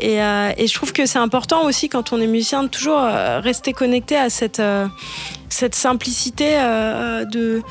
Et, 0.00 0.22
euh, 0.22 0.50
et 0.56 0.66
je 0.66 0.74
trouve 0.74 0.92
que 0.92 1.06
c'est 1.06 1.18
important 1.18 1.64
aussi 1.64 1.88
quand 1.88 2.12
on 2.12 2.20
est 2.20 2.26
musicien 2.26 2.62
de 2.62 2.68
toujours 2.68 3.00
rester 3.42 3.72
connecté 3.72 4.16
à 4.16 4.30
cette, 4.30 4.60
euh, 4.60 4.86
cette 5.52 5.74
simplicité 5.74 6.54
euh, 6.56 7.24
de, 7.24 7.62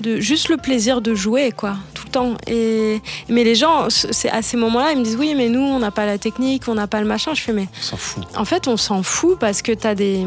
de 0.00 0.20
juste 0.20 0.48
le 0.50 0.56
plaisir 0.58 1.00
de 1.00 1.14
jouer 1.14 1.52
quoi 1.52 1.76
tout 1.94 2.04
le 2.06 2.10
temps. 2.10 2.34
Et, 2.46 3.00
mais 3.28 3.44
les 3.44 3.54
gens, 3.54 3.88
c'est 3.88 4.28
à 4.30 4.42
ces 4.42 4.56
moments-là, 4.56 4.92
ils 4.92 4.98
me 4.98 5.04
disent 5.04 5.16
oui 5.16 5.34
mais 5.34 5.48
nous 5.48 5.60
on 5.62 5.78
n'a 5.78 5.90
pas 5.90 6.06
la 6.06 6.18
technique, 6.18 6.68
on 6.68 6.74
n'a 6.74 6.86
pas 6.86 7.00
le 7.00 7.06
machin. 7.06 7.32
Je 7.34 7.40
fais 7.40 7.52
mais 7.52 7.68
On 7.78 7.82
s'en 7.82 7.96
fout. 7.96 8.24
en 8.36 8.44
fait, 8.44 8.68
on 8.68 8.76
s'en 8.76 9.02
fout 9.02 9.38
parce 9.38 9.62
que 9.62 9.72
t'as 9.72 9.94
des. 9.94 10.26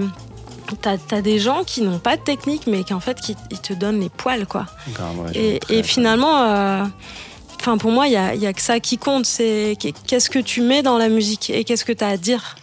T'as, 0.82 0.98
t'as 0.98 1.22
des 1.22 1.38
gens 1.38 1.64
qui 1.64 1.82
n'ont 1.82 2.00
pas 2.00 2.18
de 2.18 2.24
technique, 2.24 2.64
mais 2.66 2.84
qui 2.84 2.96
en 2.96 3.00
fait 3.00 3.22
qui, 3.22 3.36
ils 3.52 3.60
te 3.60 3.74
donnent 3.74 4.00
les 4.00 4.10
poils, 4.10 4.48
quoi. 4.48 4.66
Grave, 4.92 5.20
ouais, 5.20 5.32
je 5.32 5.40
Et, 5.40 5.60
très 5.60 5.84
finalement, 5.84 6.42
euh, 6.46 6.84
enfin 7.60 7.78
pour 7.78 7.92
moi, 7.92 8.08
il 8.08 8.14
y 8.14 8.18
a, 8.18 8.34
y 8.34 8.48
a 8.48 8.54
que 8.54 8.62
ça 8.62 8.80
qui 8.80 8.98
compte. 8.98 9.28
C'est 9.28 9.78
qu'est-ce 10.08 10.32
que 10.32 10.40
tu 10.40 10.62
mets 10.62 10.82
dans 10.82 10.98
la 10.98 11.10
musique 11.10 11.52
et 11.52 11.64
qu'est-ce 11.64 11.86
que 11.86 11.92
tu 11.92 12.04
as 12.04 12.08
à 12.08 12.18
dire. 12.18 12.56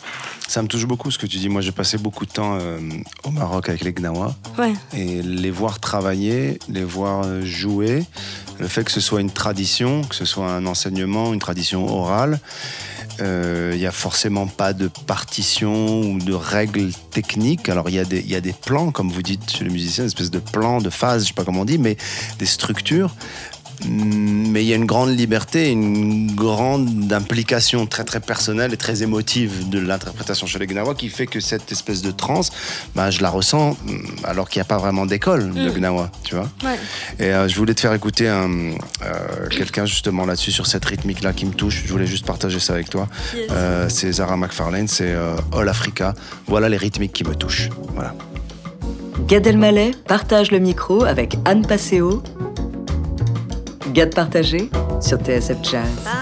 Ça 0.50 0.62
me 0.62 0.66
touche 0.66 0.84
beaucoup 0.84 1.12
ce 1.12 1.18
que 1.18 1.26
tu 1.26 1.36
dis. 1.36 1.48
Moi, 1.48 1.60
j'ai 1.60 1.70
passé 1.70 1.96
beaucoup 1.96 2.26
de 2.26 2.32
temps 2.32 2.58
euh, 2.60 2.80
au 3.22 3.30
Maroc 3.30 3.68
avec 3.68 3.82
les 3.84 3.92
Gnawa. 3.92 4.34
Ouais, 4.58 4.72
et 4.92 5.22
les 5.22 5.50
voir 5.52 5.78
travailler, 5.78 6.58
les 6.68 6.82
voir 6.82 7.22
euh, 7.24 7.44
jouer, 7.44 8.04
le 8.58 8.66
fait 8.66 8.82
que 8.82 8.90
ce 8.90 9.00
soit 9.00 9.20
une 9.20 9.30
tradition, 9.30 10.02
que 10.02 10.16
ce 10.16 10.24
soit 10.24 10.50
un 10.50 10.66
enseignement, 10.66 11.32
une 11.32 11.38
tradition 11.38 11.86
orale, 11.86 12.40
euh, 13.20 13.70
il 13.74 13.78
n'y 13.78 13.86
a 13.86 13.92
forcément 13.92 14.48
pas 14.48 14.72
de 14.72 14.88
partition 15.06 16.00
ou 16.00 16.18
de 16.18 16.32
règles 16.32 16.90
techniques. 17.12 17.68
Alors 17.68 17.88
il 17.88 17.94
y, 17.94 17.98
a 18.00 18.04
des- 18.04 18.18
il 18.20 18.30
y 18.30 18.34
a 18.34 18.40
des 18.40 18.52
plans, 18.54 18.90
comme 18.90 19.08
vous 19.10 19.22
dites 19.22 19.52
chez 19.52 19.62
les 19.62 19.70
musiciens, 19.70 20.02
une 20.02 20.08
espèce 20.08 20.32
de 20.32 20.40
plans, 20.40 20.80
de 20.80 20.90
phases, 20.90 21.22
je 21.22 21.28
sais 21.28 21.34
pas 21.34 21.44
comment 21.44 21.60
on 21.60 21.64
dit, 21.64 21.78
mais 21.78 21.96
des 22.40 22.46
structures. 22.46 23.14
Mm, 23.86 24.50
Mais 24.50 24.62
il 24.64 24.68
y 24.68 24.72
a 24.72 24.76
une 24.76 24.84
grande 24.84 25.16
liberté, 25.16 25.70
une 25.70 26.34
grande 26.34 27.12
implication 27.12 27.86
très 27.86 28.04
très 28.04 28.20
personnelle 28.20 28.72
et 28.72 28.76
très 28.76 29.02
émotive 29.02 29.68
de 29.68 29.78
l'interprétation 29.78 30.46
chez 30.46 30.58
les 30.58 30.66
Gnawa 30.66 30.94
qui 30.94 31.08
fait 31.08 31.26
que 31.26 31.38
cette 31.40 31.70
espèce 31.72 32.02
de 32.02 32.10
transe, 32.10 32.50
bah, 32.96 33.10
je 33.10 33.22
la 33.22 33.30
ressens 33.30 33.76
mm, 33.86 33.98
alors 34.24 34.48
qu'il 34.48 34.58
n'y 34.58 34.62
a 34.62 34.66
pas 34.66 34.78
vraiment 34.78 35.06
d'école 35.06 35.52
de 35.54 35.70
Mm. 35.70 35.74
Gnawa, 35.74 36.10
tu 36.24 36.34
vois. 36.34 36.48
ouais. 36.64 36.78
Et 37.18 37.32
euh, 37.32 37.48
je 37.48 37.56
voulais 37.56 37.74
te 37.74 37.80
faire 37.80 37.94
écouter 37.94 38.28
euh, 38.28 38.72
quelqu'un 39.50 39.86
justement 39.86 40.26
là-dessus, 40.26 40.52
sur 40.52 40.66
cette 40.66 40.84
rythmique-là 40.84 41.32
qui 41.32 41.46
me 41.46 41.52
touche. 41.52 41.82
Je 41.86 41.92
voulais 41.92 42.06
juste 42.06 42.26
partager 42.26 42.58
ça 42.60 42.72
avec 42.74 42.90
toi. 42.90 43.08
Yes. 43.36 43.46
Euh, 43.50 43.88
c'est 43.88 44.10
Zara 44.12 44.36
McFarlane, 44.36 44.88
c'est 44.88 45.12
euh, 45.12 45.34
All 45.56 45.68
Africa. 45.68 46.14
Voilà 46.46 46.68
les 46.68 46.76
rythmiques 46.76 47.12
qui 47.12 47.24
me 47.24 47.34
touchent. 47.34 47.68
Voilà. 47.94 48.14
Gad 49.28 49.46
Elmaleh 49.46 49.92
partage 50.08 50.50
le 50.50 50.58
micro 50.58 51.04
avec 51.04 51.36
Anne 51.44 51.64
Passeo. 51.66 52.22
Gad 53.92 54.14
partagé 54.14 54.70
sur 55.00 55.18
TSF 55.18 55.58
Jazz. 55.62 56.19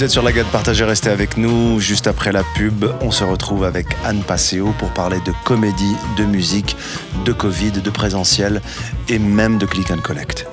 Vous 0.00 0.04
êtes 0.04 0.12
sur 0.12 0.22
la 0.22 0.32
gade 0.32 0.46
partagée, 0.46 0.86
restez 0.86 1.10
avec 1.10 1.36
nous. 1.36 1.78
Juste 1.78 2.06
après 2.06 2.32
la 2.32 2.42
pub, 2.42 2.86
on 3.02 3.10
se 3.10 3.22
retrouve 3.22 3.64
avec 3.64 3.86
Anne 4.06 4.22
Passeo 4.22 4.72
pour 4.78 4.88
parler 4.94 5.18
de 5.26 5.32
comédie, 5.44 5.94
de 6.16 6.24
musique, 6.24 6.74
de 7.26 7.32
Covid, 7.34 7.72
de 7.72 7.90
présentiel 7.90 8.62
et 9.10 9.18
même 9.18 9.58
de 9.58 9.66
click 9.66 9.90
and 9.90 9.98
collect. 9.98 10.48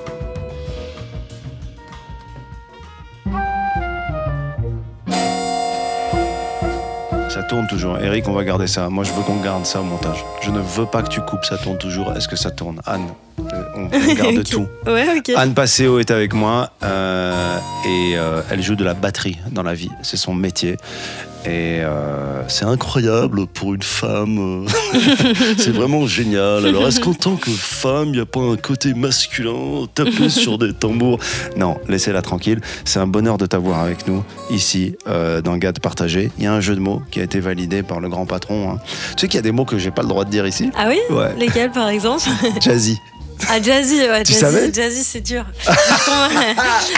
Ça 7.30 7.42
tourne 7.48 7.66
toujours. 7.68 7.98
Eric, 8.00 8.28
on 8.28 8.34
va 8.34 8.44
garder 8.44 8.66
ça. 8.66 8.90
Moi, 8.90 9.04
je 9.04 9.14
veux 9.14 9.22
qu'on 9.22 9.40
garde 9.40 9.64
ça 9.64 9.80
au 9.80 9.84
montage. 9.84 10.26
Je 10.42 10.50
ne 10.50 10.60
veux 10.60 10.84
pas 10.84 11.02
que 11.02 11.08
tu 11.08 11.22
coupes, 11.22 11.46
ça 11.46 11.56
tourne 11.56 11.78
toujours. 11.78 12.12
Est-ce 12.14 12.28
que 12.28 12.36
ça 12.36 12.50
tourne 12.50 12.82
Anne, 12.84 13.08
on, 13.76 13.88
on 13.92 14.14
garde 14.14 14.44
tout. 14.50 14.66
Ouais. 14.86 15.06
Anne 15.36 15.54
Passeo 15.54 15.98
est 15.98 16.10
avec 16.10 16.32
moi 16.34 16.70
euh, 16.82 17.58
et 17.86 18.16
euh, 18.16 18.40
elle 18.50 18.62
joue 18.62 18.74
de 18.76 18.84
la 18.84 18.94
batterie 18.94 19.38
dans 19.52 19.62
la 19.62 19.74
vie. 19.74 19.90
C'est 20.02 20.16
son 20.16 20.34
métier. 20.34 20.76
Et 21.44 21.80
euh, 21.82 22.42
c'est 22.48 22.64
incroyable 22.64 23.46
pour 23.46 23.72
une 23.72 23.82
femme. 23.82 24.66
euh, 24.66 24.68
c'est 25.56 25.70
vraiment 25.70 26.04
génial. 26.06 26.66
Alors, 26.66 26.88
est-ce 26.88 26.98
qu'en 27.00 27.14
tant 27.14 27.36
que 27.36 27.50
femme, 27.50 28.06
il 28.08 28.12
n'y 28.14 28.20
a 28.20 28.26
pas 28.26 28.40
un 28.40 28.56
côté 28.56 28.92
masculin 28.92 29.86
taper 29.94 30.28
sur 30.30 30.58
des 30.58 30.72
tambours? 30.74 31.20
Non, 31.56 31.78
laissez-la 31.88 32.22
tranquille. 32.22 32.60
C'est 32.84 32.98
un 32.98 33.06
bonheur 33.06 33.38
de 33.38 33.46
t'avoir 33.46 33.80
avec 33.80 34.08
nous 34.08 34.24
ici 34.50 34.96
euh, 35.06 35.40
dans 35.40 35.56
Gade 35.56 35.78
Partagé. 35.78 36.32
Il 36.38 36.44
y 36.44 36.46
a 36.48 36.52
un 36.52 36.60
jeu 36.60 36.74
de 36.74 36.80
mots 36.80 37.02
qui 37.12 37.20
a 37.20 37.22
été 37.22 37.38
validé 37.38 37.84
par 37.84 38.00
le 38.00 38.08
grand 38.08 38.26
patron. 38.26 38.72
hein. 38.72 38.78
Tu 39.16 39.20
sais 39.20 39.28
qu'il 39.28 39.36
y 39.36 39.38
a 39.38 39.42
des 39.42 39.52
mots 39.52 39.64
que 39.64 39.78
j'ai 39.78 39.92
pas 39.92 40.02
le 40.02 40.08
droit 40.08 40.24
de 40.24 40.30
dire 40.30 40.46
ici? 40.46 40.70
Ah 40.76 40.88
oui? 40.88 40.98
Ouais. 41.08 41.34
Lesquels 41.38 41.70
par 41.70 41.88
exemple? 41.88 42.24
Jazzy. 42.60 42.98
Ah, 43.48 43.62
Jazzy, 43.62 44.00
ouais. 44.00 44.22
Tu 44.24 44.32
jazzy, 44.32 44.40
savais 44.44 44.72
Jazzy, 44.72 45.04
c'est 45.04 45.20
dur. 45.20 45.44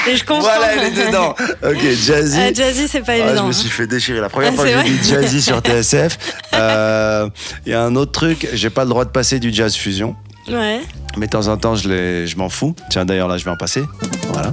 Et 0.09 0.16
je 0.16 0.24
comprends. 0.24 0.40
Voilà, 0.42 0.72
elle 0.74 0.85
est 0.98 1.07
dedans. 1.07 1.35
Ok, 1.64 1.81
Jazzy. 1.83 2.38
Ah, 2.40 2.53
Jazzy, 2.53 2.88
c'est 2.88 3.00
pas 3.00 3.12
Ah, 3.12 3.16
évident. 3.18 3.42
je 3.42 3.46
me 3.48 3.53
suis 3.53 3.68
fait 3.68 3.87
déchirer. 3.87 4.20
La 4.20 4.29
première 4.29 4.53
Ah, 4.53 4.57
fois 4.57 4.64
que 4.64 4.70
j'ai 4.87 4.92
dit 4.98 5.09
Jazzy 5.09 5.42
sur 5.42 5.59
TSF, 5.64 6.16
euh, 6.55 7.29
il 7.66 7.72
y 7.72 7.74
a 7.74 7.83
un 7.83 7.94
autre 7.96 8.12
truc, 8.12 8.48
j'ai 8.53 8.70
pas 8.70 8.85
le 8.85 8.90
droit 8.90 9.05
de 9.05 9.11
passer 9.11 9.38
du 9.38 9.53
jazz 9.53 9.74
fusion. 9.76 10.16
Ouais. 10.48 10.81
Mais 11.16 11.26
de 11.26 11.31
temps 11.31 11.48
en 11.48 11.57
temps, 11.57 11.76
je, 11.76 12.24
je 12.26 12.37
m'en 12.37 12.48
fous. 12.48 12.74
Tiens, 12.90 13.05
d'ailleurs, 13.05 13.29
là, 13.29 13.37
je 13.37 13.44
vais 13.44 13.50
en 13.50 13.57
passer. 13.57 13.83
Voilà. 14.33 14.50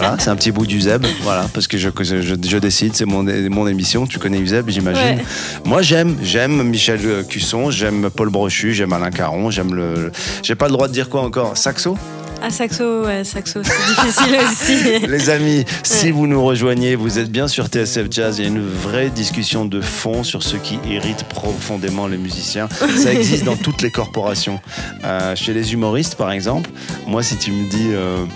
Voilà, 0.00 0.16
c'est 0.18 0.30
un 0.30 0.36
petit 0.36 0.52
bout 0.52 0.66
d'Uzeb. 0.66 1.04
Voilà, 1.22 1.46
parce 1.52 1.66
que 1.68 1.78
je, 1.78 1.88
je, 2.00 2.16
je 2.22 2.58
décide, 2.58 2.94
c'est 2.96 3.04
mon, 3.04 3.22
mon 3.50 3.66
émission. 3.66 4.06
Tu 4.06 4.18
connais 4.18 4.38
Uzeb, 4.38 4.68
j'imagine. 4.68 5.18
Ouais. 5.18 5.24
Moi, 5.64 5.82
j'aime, 5.82 6.16
j'aime 6.22 6.62
Michel 6.62 7.00
euh, 7.04 7.22
Cusson, 7.22 7.70
j'aime 7.70 8.10
Paul 8.14 8.30
Brochu, 8.30 8.72
j'aime 8.74 8.92
Alain 8.92 9.10
Caron, 9.10 9.50
j'aime 9.50 9.74
le. 9.74 10.12
J'ai 10.42 10.54
pas 10.54 10.66
le 10.66 10.72
droit 10.72 10.88
de 10.88 10.92
dire 10.92 11.08
quoi 11.08 11.22
encore 11.22 11.56
Saxo? 11.56 11.96
Ah, 12.42 12.50
saxo, 12.50 13.02
ouais, 13.06 13.24
saxo, 13.24 13.60
c'est 13.64 13.94
difficile 14.04 14.36
aussi. 15.00 15.06
Les 15.08 15.30
amis, 15.30 15.64
si 15.82 16.04
Ouais. 16.06 16.10
vous 16.10 16.26
nous 16.26 16.44
rejoignez, 16.44 16.94
vous 16.94 17.18
êtes 17.18 17.30
bien 17.32 17.48
sur 17.48 17.66
TSF 17.68 18.08
Jazz. 18.10 18.38
Il 18.38 18.42
y 18.42 18.44
a 18.44 18.48
une 18.50 18.62
vraie 18.62 19.08
discussion 19.08 19.64
de 19.64 19.80
fond 19.80 20.22
sur 20.22 20.42
ce 20.42 20.56
qui 20.58 20.78
irrite 20.86 21.24
profondément 21.30 22.06
les 22.06 22.18
musiciens. 22.18 22.68
Ça 22.70 23.12
existe 23.14 23.44
dans 23.44 23.56
toutes 23.56 23.80
les 23.80 23.90
corporations. 23.90 24.60
Euh, 25.04 25.34
chez 25.34 25.54
les 25.54 25.72
humoristes, 25.72 26.16
par 26.16 26.30
exemple, 26.30 26.68
moi, 27.06 27.22
si 27.22 27.36
tu 27.38 27.52
me 27.52 27.70
dis, 27.70 27.88
euh, 27.94 28.26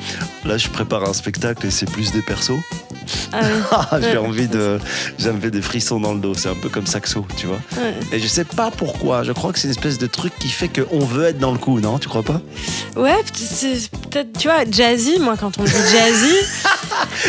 là, 0.44 0.56
je 0.58 0.68
prépare 0.68 1.04
un 1.08 1.12
spectacle 1.12 1.66
et 1.66 1.70
c'est 1.70 1.90
plus 1.90 2.12
des 2.12 2.22
persos, 2.22 2.52
Ah, 3.32 3.40
oui. 3.42 3.98
j'ai 4.02 4.10
Ouais. 4.10 4.16
envie 4.16 4.48
de. 4.48 4.78
Fait 5.40 5.50
des 5.50 5.62
frissons 5.62 6.00
dans 6.00 6.12
le 6.12 6.20
dos. 6.20 6.34
C'est 6.34 6.48
un 6.48 6.54
peu 6.54 6.68
comme 6.68 6.86
Saxo, 6.86 7.24
tu 7.36 7.46
vois. 7.46 7.60
Ouais. 7.76 7.94
Et 8.12 8.18
je 8.20 8.26
sais 8.26 8.44
pas 8.44 8.70
pourquoi. 8.70 9.22
Je 9.22 9.32
crois 9.32 9.52
que 9.52 9.58
c'est 9.58 9.68
une 9.68 9.72
espèce 9.72 9.96
de 9.98 10.06
truc 10.06 10.32
qui 10.38 10.48
fait 10.48 10.68
qu'on 10.68 11.00
veut 11.04 11.26
être 11.26 11.38
dans 11.38 11.52
le 11.52 11.58
coup, 11.58 11.80
non? 11.80 11.98
Tu 11.98 12.08
crois 12.08 12.22
pas? 12.22 12.40
Ouais, 12.96 13.14
peut-être, 14.10 14.38
tu 14.38 14.48
vois, 14.48 14.64
jazzy, 14.70 15.18
moi, 15.20 15.36
quand 15.38 15.56
on 15.58 15.62
dit 15.64 15.70
jazzy, 15.70 16.34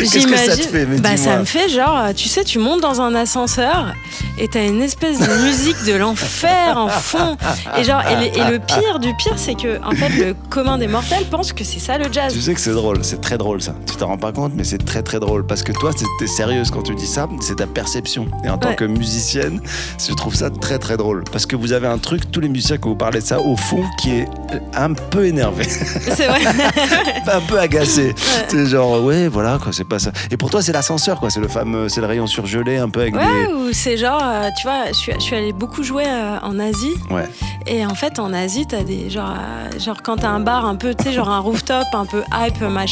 Mais 0.72 0.96
Bah, 0.98 1.16
ça 1.16 1.36
me 1.38 1.44
fait 1.44 1.68
genre, 1.68 2.12
tu 2.14 2.28
sais, 2.28 2.44
tu 2.44 2.58
montes 2.58 2.80
dans 2.80 3.00
un 3.00 3.14
ascenseur 3.14 3.92
et 4.38 4.48
t'as 4.48 4.64
une 4.66 4.82
espèce 4.82 5.18
de 5.18 5.44
musique 5.44 5.82
de 5.84 5.92
l'enfer 5.94 6.76
en 6.76 6.88
fond. 6.88 7.36
Et 7.78 7.84
genre, 7.84 8.02
et, 8.08 8.16
le- 8.16 8.36
et 8.38 8.50
le 8.50 8.58
pire 8.58 8.98
du 8.98 9.14
pire, 9.16 9.34
c'est 9.36 9.54
que, 9.54 9.80
en 9.84 9.92
fait, 9.92 10.08
le 10.10 10.34
commun 10.50 10.78
des 10.78 10.88
mortels 10.88 11.24
pense 11.30 11.52
que 11.52 11.64
c'est 11.64 11.78
ça 11.78 11.98
le 11.98 12.06
jazz. 12.12 12.32
Tu 12.32 12.40
sais 12.40 12.54
que 12.54 12.60
c'est 12.60 12.72
drôle, 12.72 13.01
c'est 13.02 13.20
très 13.20 13.38
drôle 13.38 13.60
ça. 13.62 13.74
Tu 13.86 13.96
t'en 13.96 14.08
rends 14.08 14.18
pas 14.18 14.32
compte, 14.32 14.52
mais 14.54 14.64
c'est 14.64 14.78
très 14.84 15.02
très 15.02 15.20
drôle. 15.20 15.46
Parce 15.46 15.62
que 15.62 15.72
toi, 15.72 15.90
t'es 16.18 16.26
sérieuse 16.26 16.70
quand 16.70 16.82
tu 16.82 16.94
dis 16.94 17.06
ça, 17.06 17.28
c'est 17.40 17.56
ta 17.56 17.66
perception. 17.66 18.26
Et 18.44 18.50
en 18.50 18.58
tant 18.58 18.74
que 18.74 18.84
musicienne, 18.84 19.60
je 19.98 20.12
trouve 20.14 20.34
ça 20.34 20.50
très 20.50 20.78
très 20.78 20.96
drôle. 20.96 21.24
Parce 21.30 21.46
que 21.46 21.56
vous 21.56 21.72
avez 21.72 21.86
un 21.86 21.98
truc, 21.98 22.30
tous 22.30 22.40
les 22.40 22.48
musiciens, 22.48 22.78
quand 22.78 22.90
vous 22.90 22.96
parlez 22.96 23.20
de 23.20 23.24
ça, 23.24 23.40
au 23.40 23.56
fond, 23.56 23.84
qui 23.98 24.10
est 24.10 24.28
un 24.74 24.92
peu 24.92 25.26
énervé, 25.26 25.64
C'est 25.64 26.26
vrai. 26.26 26.40
un 27.32 27.40
peu 27.40 27.58
agacé. 27.58 28.14
C'est 28.48 28.66
genre, 28.66 29.02
ouais, 29.02 29.28
voilà, 29.28 29.58
quoi, 29.62 29.72
c'est 29.72 29.84
pas 29.84 29.98
ça. 29.98 30.12
Et 30.30 30.36
pour 30.36 30.50
toi, 30.50 30.62
c'est 30.62 30.72
l'ascenseur, 30.72 31.18
quoi. 31.20 31.30
C'est 31.30 31.40
le 31.40 31.48
fameux, 31.48 31.88
c'est 31.88 32.00
le 32.00 32.06
rayon 32.06 32.26
surgelé, 32.26 32.76
un 32.78 32.88
peu 32.88 33.00
avec 33.00 33.14
Ouais, 33.14 33.52
ou 33.52 33.72
c'est 33.72 33.96
genre, 33.96 34.20
euh, 34.22 34.48
tu 34.60 34.66
vois, 34.66 34.88
je 34.88 34.92
suis, 34.94 35.12
je 35.14 35.20
suis 35.20 35.36
allée 35.36 35.52
beaucoup 35.52 35.82
jouer 35.82 36.04
euh, 36.06 36.38
en 36.42 36.58
Asie. 36.58 36.94
Ouais. 37.10 37.28
Et 37.66 37.86
en 37.86 37.94
fait, 37.94 38.18
en 38.18 38.32
Asie, 38.32 38.66
t'as 38.66 38.82
des. 38.82 39.10
Genre, 39.10 39.30
euh, 39.30 39.78
genre 39.78 40.02
quand 40.02 40.16
t'as 40.16 40.28
un 40.28 40.40
bar 40.40 40.66
un 40.66 40.74
peu, 40.76 40.94
tu 40.94 41.04
sais, 41.04 41.12
genre 41.12 41.28
un 41.30 41.38
rooftop 41.38 41.84
un 41.92 42.06
peu 42.06 42.22
hype, 42.32 42.60
machin, 42.62 42.91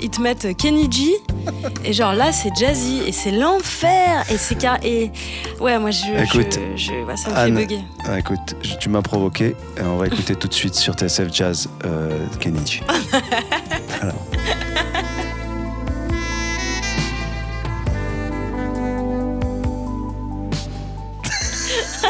ils 0.00 0.10
te 0.10 0.20
mettent 0.20 0.56
Kenny 0.56 0.90
G. 0.90 1.12
Et 1.84 1.92
genre 1.92 2.12
là, 2.14 2.32
c'est 2.32 2.54
jazzy. 2.56 3.02
Et 3.06 3.12
c'est 3.12 3.30
l'enfer. 3.32 4.24
Et 4.30 4.36
c'est 4.38 4.56
car. 4.56 4.78
Et 4.84 5.10
ouais, 5.60 5.78
moi, 5.78 5.90
je. 5.90 6.22
Écoute, 6.24 6.58
je, 6.76 6.84
je- 6.84 7.04
ouais, 7.04 7.16
ça 7.16 7.30
me 7.30 7.36
Anne, 7.36 7.56
fait 7.56 7.66
bugger. 7.66 7.80
Ah, 8.06 8.18
écoute, 8.18 8.56
je- 8.62 8.74
tu 8.76 8.88
m'as 8.88 9.02
provoqué. 9.02 9.54
Et 9.78 9.82
on 9.82 9.96
va 9.96 10.06
écouter 10.06 10.34
tout 10.34 10.48
de 10.48 10.54
suite 10.54 10.74
sur 10.74 10.94
TSF 10.94 11.32
Jazz 11.32 11.68
euh, 11.84 12.26
Kennedy. 12.40 12.80
Alors. 14.00 14.14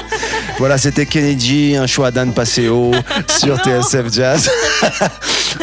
Voilà, 0.58 0.76
c'était 0.76 1.06
Kennedy, 1.06 1.74
un 1.76 1.86
choix 1.86 2.10
d'Anne 2.10 2.34
Passeo 2.34 2.90
sur 3.28 3.56
TSF 3.58 4.12
Jazz. 4.12 4.50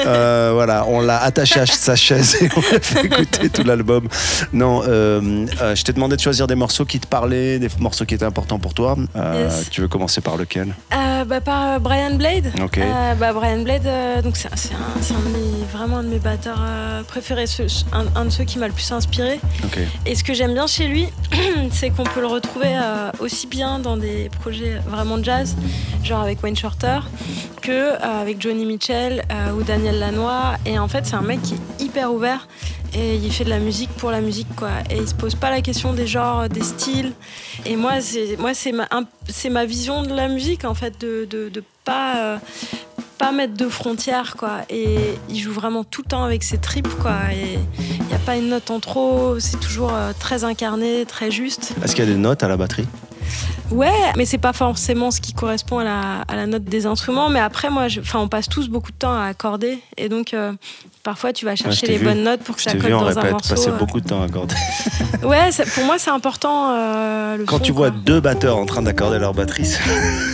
Euh, 0.05 0.51
voilà, 0.53 0.85
on 0.87 0.99
l'a 1.01 1.23
attaché 1.23 1.61
à 1.61 1.65
sa 1.65 1.95
chaise 1.95 2.37
et 2.41 2.49
on 2.55 2.59
a 2.59 2.79
fait 2.79 3.05
écouter 3.05 3.49
tout 3.49 3.63
l'album. 3.63 4.07
Non, 4.53 4.83
euh, 4.85 5.45
euh, 5.61 5.75
je 5.75 5.83
t'ai 5.83 5.93
demandé 5.93 6.15
de 6.17 6.21
choisir 6.21 6.45
des 6.45 6.55
morceaux 6.55 6.83
qui 6.85 6.99
te 6.99 7.07
parlaient, 7.07 7.57
des 7.57 7.69
morceaux 7.79 8.05
qui 8.05 8.13
étaient 8.13 8.25
importants 8.25 8.59
pour 8.59 8.73
toi. 8.73 8.95
Yes. 9.15 9.69
Tu 9.71 9.81
veux 9.81 9.87
commencer 9.87 10.19
par 10.21 10.35
lequel? 10.37 10.75
Bah, 10.91 11.41
par 11.41 11.79
Brian 11.79 12.13
Blade. 12.15 12.51
Ok. 12.61 12.77
Euh, 12.77 13.13
bah, 13.15 13.33
Brian 13.33 13.61
Blade, 13.61 13.87
donc 14.23 14.35
c'est 14.37 14.49
c'est 14.55 14.73
un, 14.73 15.01
c'est 15.01 15.13
un 15.13 15.19
de 15.19 15.29
mes- 15.29 15.65
vraiment 15.73 15.97
un 15.97 16.03
de 16.03 16.09
mes 16.09 16.19
batteurs 16.19 16.61
préférés, 17.07 17.47
ce- 17.47 17.63
un, 17.91 18.05
un 18.15 18.25
de 18.25 18.29
ceux 18.29 18.43
qui 18.43 18.59
m'a 18.59 18.67
le 18.67 18.73
plus 18.73 18.91
inspiré. 18.91 19.39
Ok. 19.63 19.79
Et 20.05 20.15
ce 20.15 20.23
que 20.23 20.33
j'aime 20.33 20.53
bien 20.53 20.67
chez 20.67 20.87
lui, 20.87 21.07
c'est 21.71 21.89
qu'on 21.89 22.03
peut 22.03 22.21
le 22.21 22.27
retrouver 22.27 22.75
aussi 23.19 23.47
bien 23.47 23.79
dans 23.79 23.97
des 23.97 24.26
projets 24.29 24.79
vraiment 24.87 25.21
jazz, 25.21 25.55
genre 26.03 26.21
avec 26.21 26.41
Wayne 26.43 26.55
Shorter, 26.55 26.99
que 27.61 27.71
euh, 27.71 28.21
avec 28.21 28.41
Johnny 28.41 28.65
Mitchell 28.65 29.23
euh, 29.31 29.51
ou 29.51 29.63
Daniel 29.63 29.99
Lanois. 29.99 30.55
Et 30.65 30.79
en 30.79 30.87
fait, 30.87 31.05
c'est 31.05 31.15
un 31.15 31.21
mec 31.21 31.41
qui 31.41 31.55
est 31.55 31.83
hyper 31.83 32.13
ouvert 32.13 32.47
et 32.93 33.15
il 33.15 33.31
fait 33.31 33.43
de 33.43 33.49
la 33.49 33.59
musique 33.59 33.89
pour 33.97 34.11
la 34.11 34.21
musique, 34.21 34.47
quoi. 34.55 34.69
Et 34.89 34.97
il 34.97 35.07
se 35.07 35.13
pose 35.13 35.35
pas 35.35 35.49
la 35.49 35.61
question 35.61 35.93
des 35.93 36.07
genres, 36.07 36.47
des 36.47 36.63
styles. 36.63 37.11
Et 37.65 37.75
moi, 37.75 37.99
c'est 37.99 38.37
moi 38.39 38.53
c'est 38.53 38.71
ma, 39.49 39.65
vision 39.65 40.03
de 40.03 40.13
la 40.13 40.29
musique, 40.29 40.63
en 40.63 40.73
fait, 40.73 40.99
de, 41.01 41.25
de, 41.25 41.63
pas. 41.83 42.17
euh, 42.17 42.37
pas 43.17 43.31
mettre 43.31 43.55
de 43.55 43.67
frontières 43.67 44.35
quoi 44.37 44.59
et 44.69 45.15
il 45.27 45.39
joue 45.39 45.51
vraiment 45.51 45.83
tout 45.83 46.03
le 46.03 46.09
temps 46.09 46.23
avec 46.23 46.43
ses 46.43 46.59
tripes 46.59 46.93
quoi 47.01 47.15
et 47.33 47.57
il 47.79 48.05
n'y 48.05 48.13
a 48.13 48.19
pas 48.19 48.37
une 48.37 48.49
note 48.49 48.69
en 48.69 48.79
trop 48.79 49.39
c'est 49.39 49.59
toujours 49.59 49.91
très 50.19 50.43
incarné 50.43 51.03
très 51.07 51.31
juste 51.31 51.73
Est-ce 51.83 51.95
qu'il 51.95 52.05
y 52.05 52.07
a 52.07 52.11
des 52.11 52.19
notes 52.19 52.43
à 52.43 52.47
la 52.47 52.57
batterie? 52.57 52.87
Ouais 53.71 53.91
mais 54.15 54.25
c'est 54.25 54.37
pas 54.37 54.53
forcément 54.53 55.11
ce 55.11 55.19
qui 55.21 55.33
correspond 55.33 55.79
à 55.79 55.83
la, 55.83 56.01
à 56.27 56.35
la 56.35 56.47
note 56.47 56.63
des 56.63 56.85
instruments 56.85 57.29
mais 57.29 57.39
après 57.39 57.69
moi 57.69 57.87
je- 57.87 57.99
on 58.15 58.27
passe 58.27 58.47
tous 58.49 58.69
beaucoup 58.69 58.91
de 58.91 58.97
temps 58.97 59.13
à 59.15 59.25
accorder 59.25 59.79
et 59.97 60.09
donc 60.09 60.33
euh, 60.33 60.53
parfois 61.03 61.33
tu 61.33 61.45
vas 61.45 61.55
chercher 61.55 61.87
les 61.87 61.97
vu. 61.97 62.05
bonnes 62.05 62.23
notes 62.23 62.41
pour 62.41 62.55
que 62.55 62.61
Je 62.61 62.69
ça 62.69 62.75
colle 62.77 62.91
dans 62.91 63.05
un 63.05 63.21
répète 63.21 63.31
morceau 63.31 63.49
passer 63.55 63.69
euh. 63.69 63.77
beaucoup 63.77 63.99
de 64.01 64.07
temps 64.07 64.21
à 64.21 64.25
accorder. 64.25 64.55
ouais 65.23 65.49
pour 65.75 65.83
moi 65.85 65.95
c'est 65.99 66.09
important 66.09 66.71
euh, 66.71 67.37
le 67.37 67.45
Quand 67.45 67.59
tu 67.59 67.71
vois 67.71 67.89
quoi. 67.89 67.99
deux 68.05 68.19
batteurs 68.21 68.57
en 68.57 68.65
train 68.65 68.81
d'accorder 68.81 69.19
leur 69.19 69.33
batterie, 69.33 69.67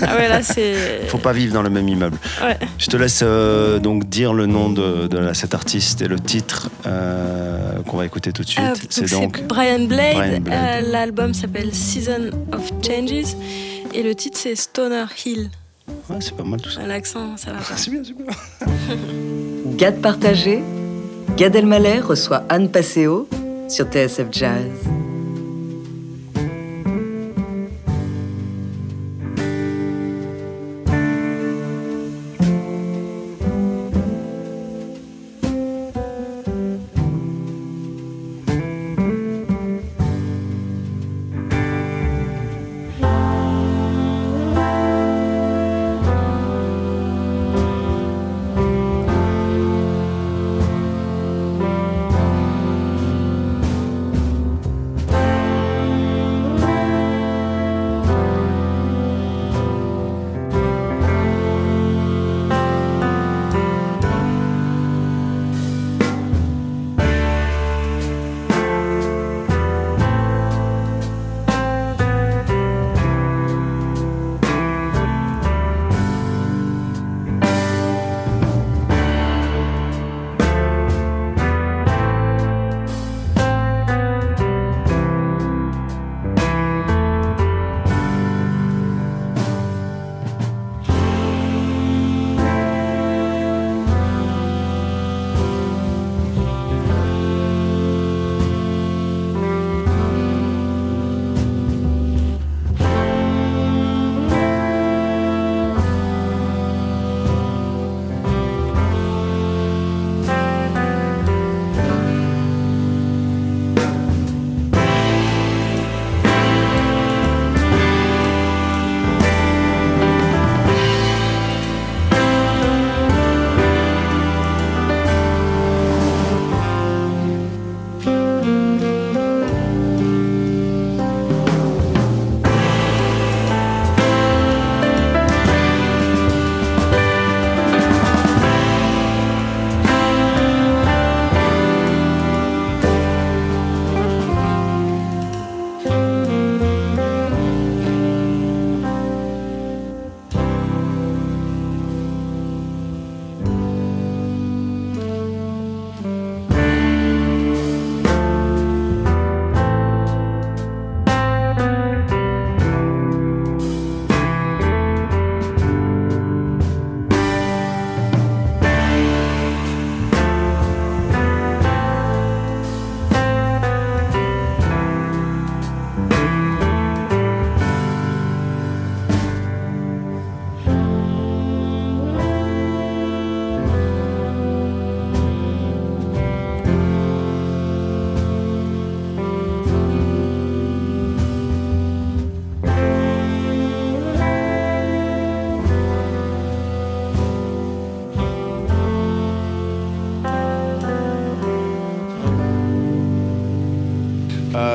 ah 0.03 0.15
ouais 0.15 0.29
là 0.29 0.43
c'est 0.43 1.01
faut 1.07 1.17
pas 1.17 1.33
vivre 1.33 1.53
dans 1.53 1.61
le 1.63 1.69
même 1.69 1.87
immeuble. 1.89 2.17
ouais. 2.43 2.57
Je 2.77 2.87
te 2.87 2.97
laisse 2.97 3.21
euh, 3.23 3.79
donc 3.79 4.07
dire 4.09 4.33
le 4.33 4.45
nom 4.45 4.69
de, 4.69 5.07
de 5.07 5.17
la- 5.17 5.33
cet 5.33 5.53
artiste 5.55 6.01
et 6.01 6.07
le 6.07 6.19
titre 6.19 6.69
qu'on 7.87 7.97
va 7.97 8.05
écouter 8.05 8.31
tout 8.31 8.43
de 8.43 8.47
suite. 8.49 8.87
C'est 8.89 9.09
donc 9.11 9.41
Brian 9.47 9.79
Blade. 9.85 10.43
Blade. 10.43 10.85
L'album 10.91 11.33
s'appelle 11.33 11.73
Season 11.73 12.29
of 12.51 12.71
Changes 12.83 13.35
et 13.93 14.03
le 14.03 14.13
titre 14.15 14.37
c'est 14.37 14.55
Stoner 14.55 15.05
Hill. 15.25 15.49
Ouais, 16.09 16.17
c'est 16.19 16.35
pas 16.35 16.43
mal 16.43 16.61
tout 16.61 16.69
ça. 16.69 16.85
L'accent, 16.85 17.37
ça 17.37 17.51
va 17.51 17.59
pas. 17.59 17.77
C'est 17.77 17.91
bien, 17.91 18.01
c'est 18.03 18.15
bien. 18.15 18.25
Gad 19.77 20.01
partagé, 20.01 20.61
Gad 21.37 21.55
Elmaleh 21.55 21.99
reçoit 21.99 22.43
Anne 22.49 22.69
Passeo 22.69 23.27
sur 23.67 23.85
TSF 23.85 24.27
Jazz. 24.31 24.69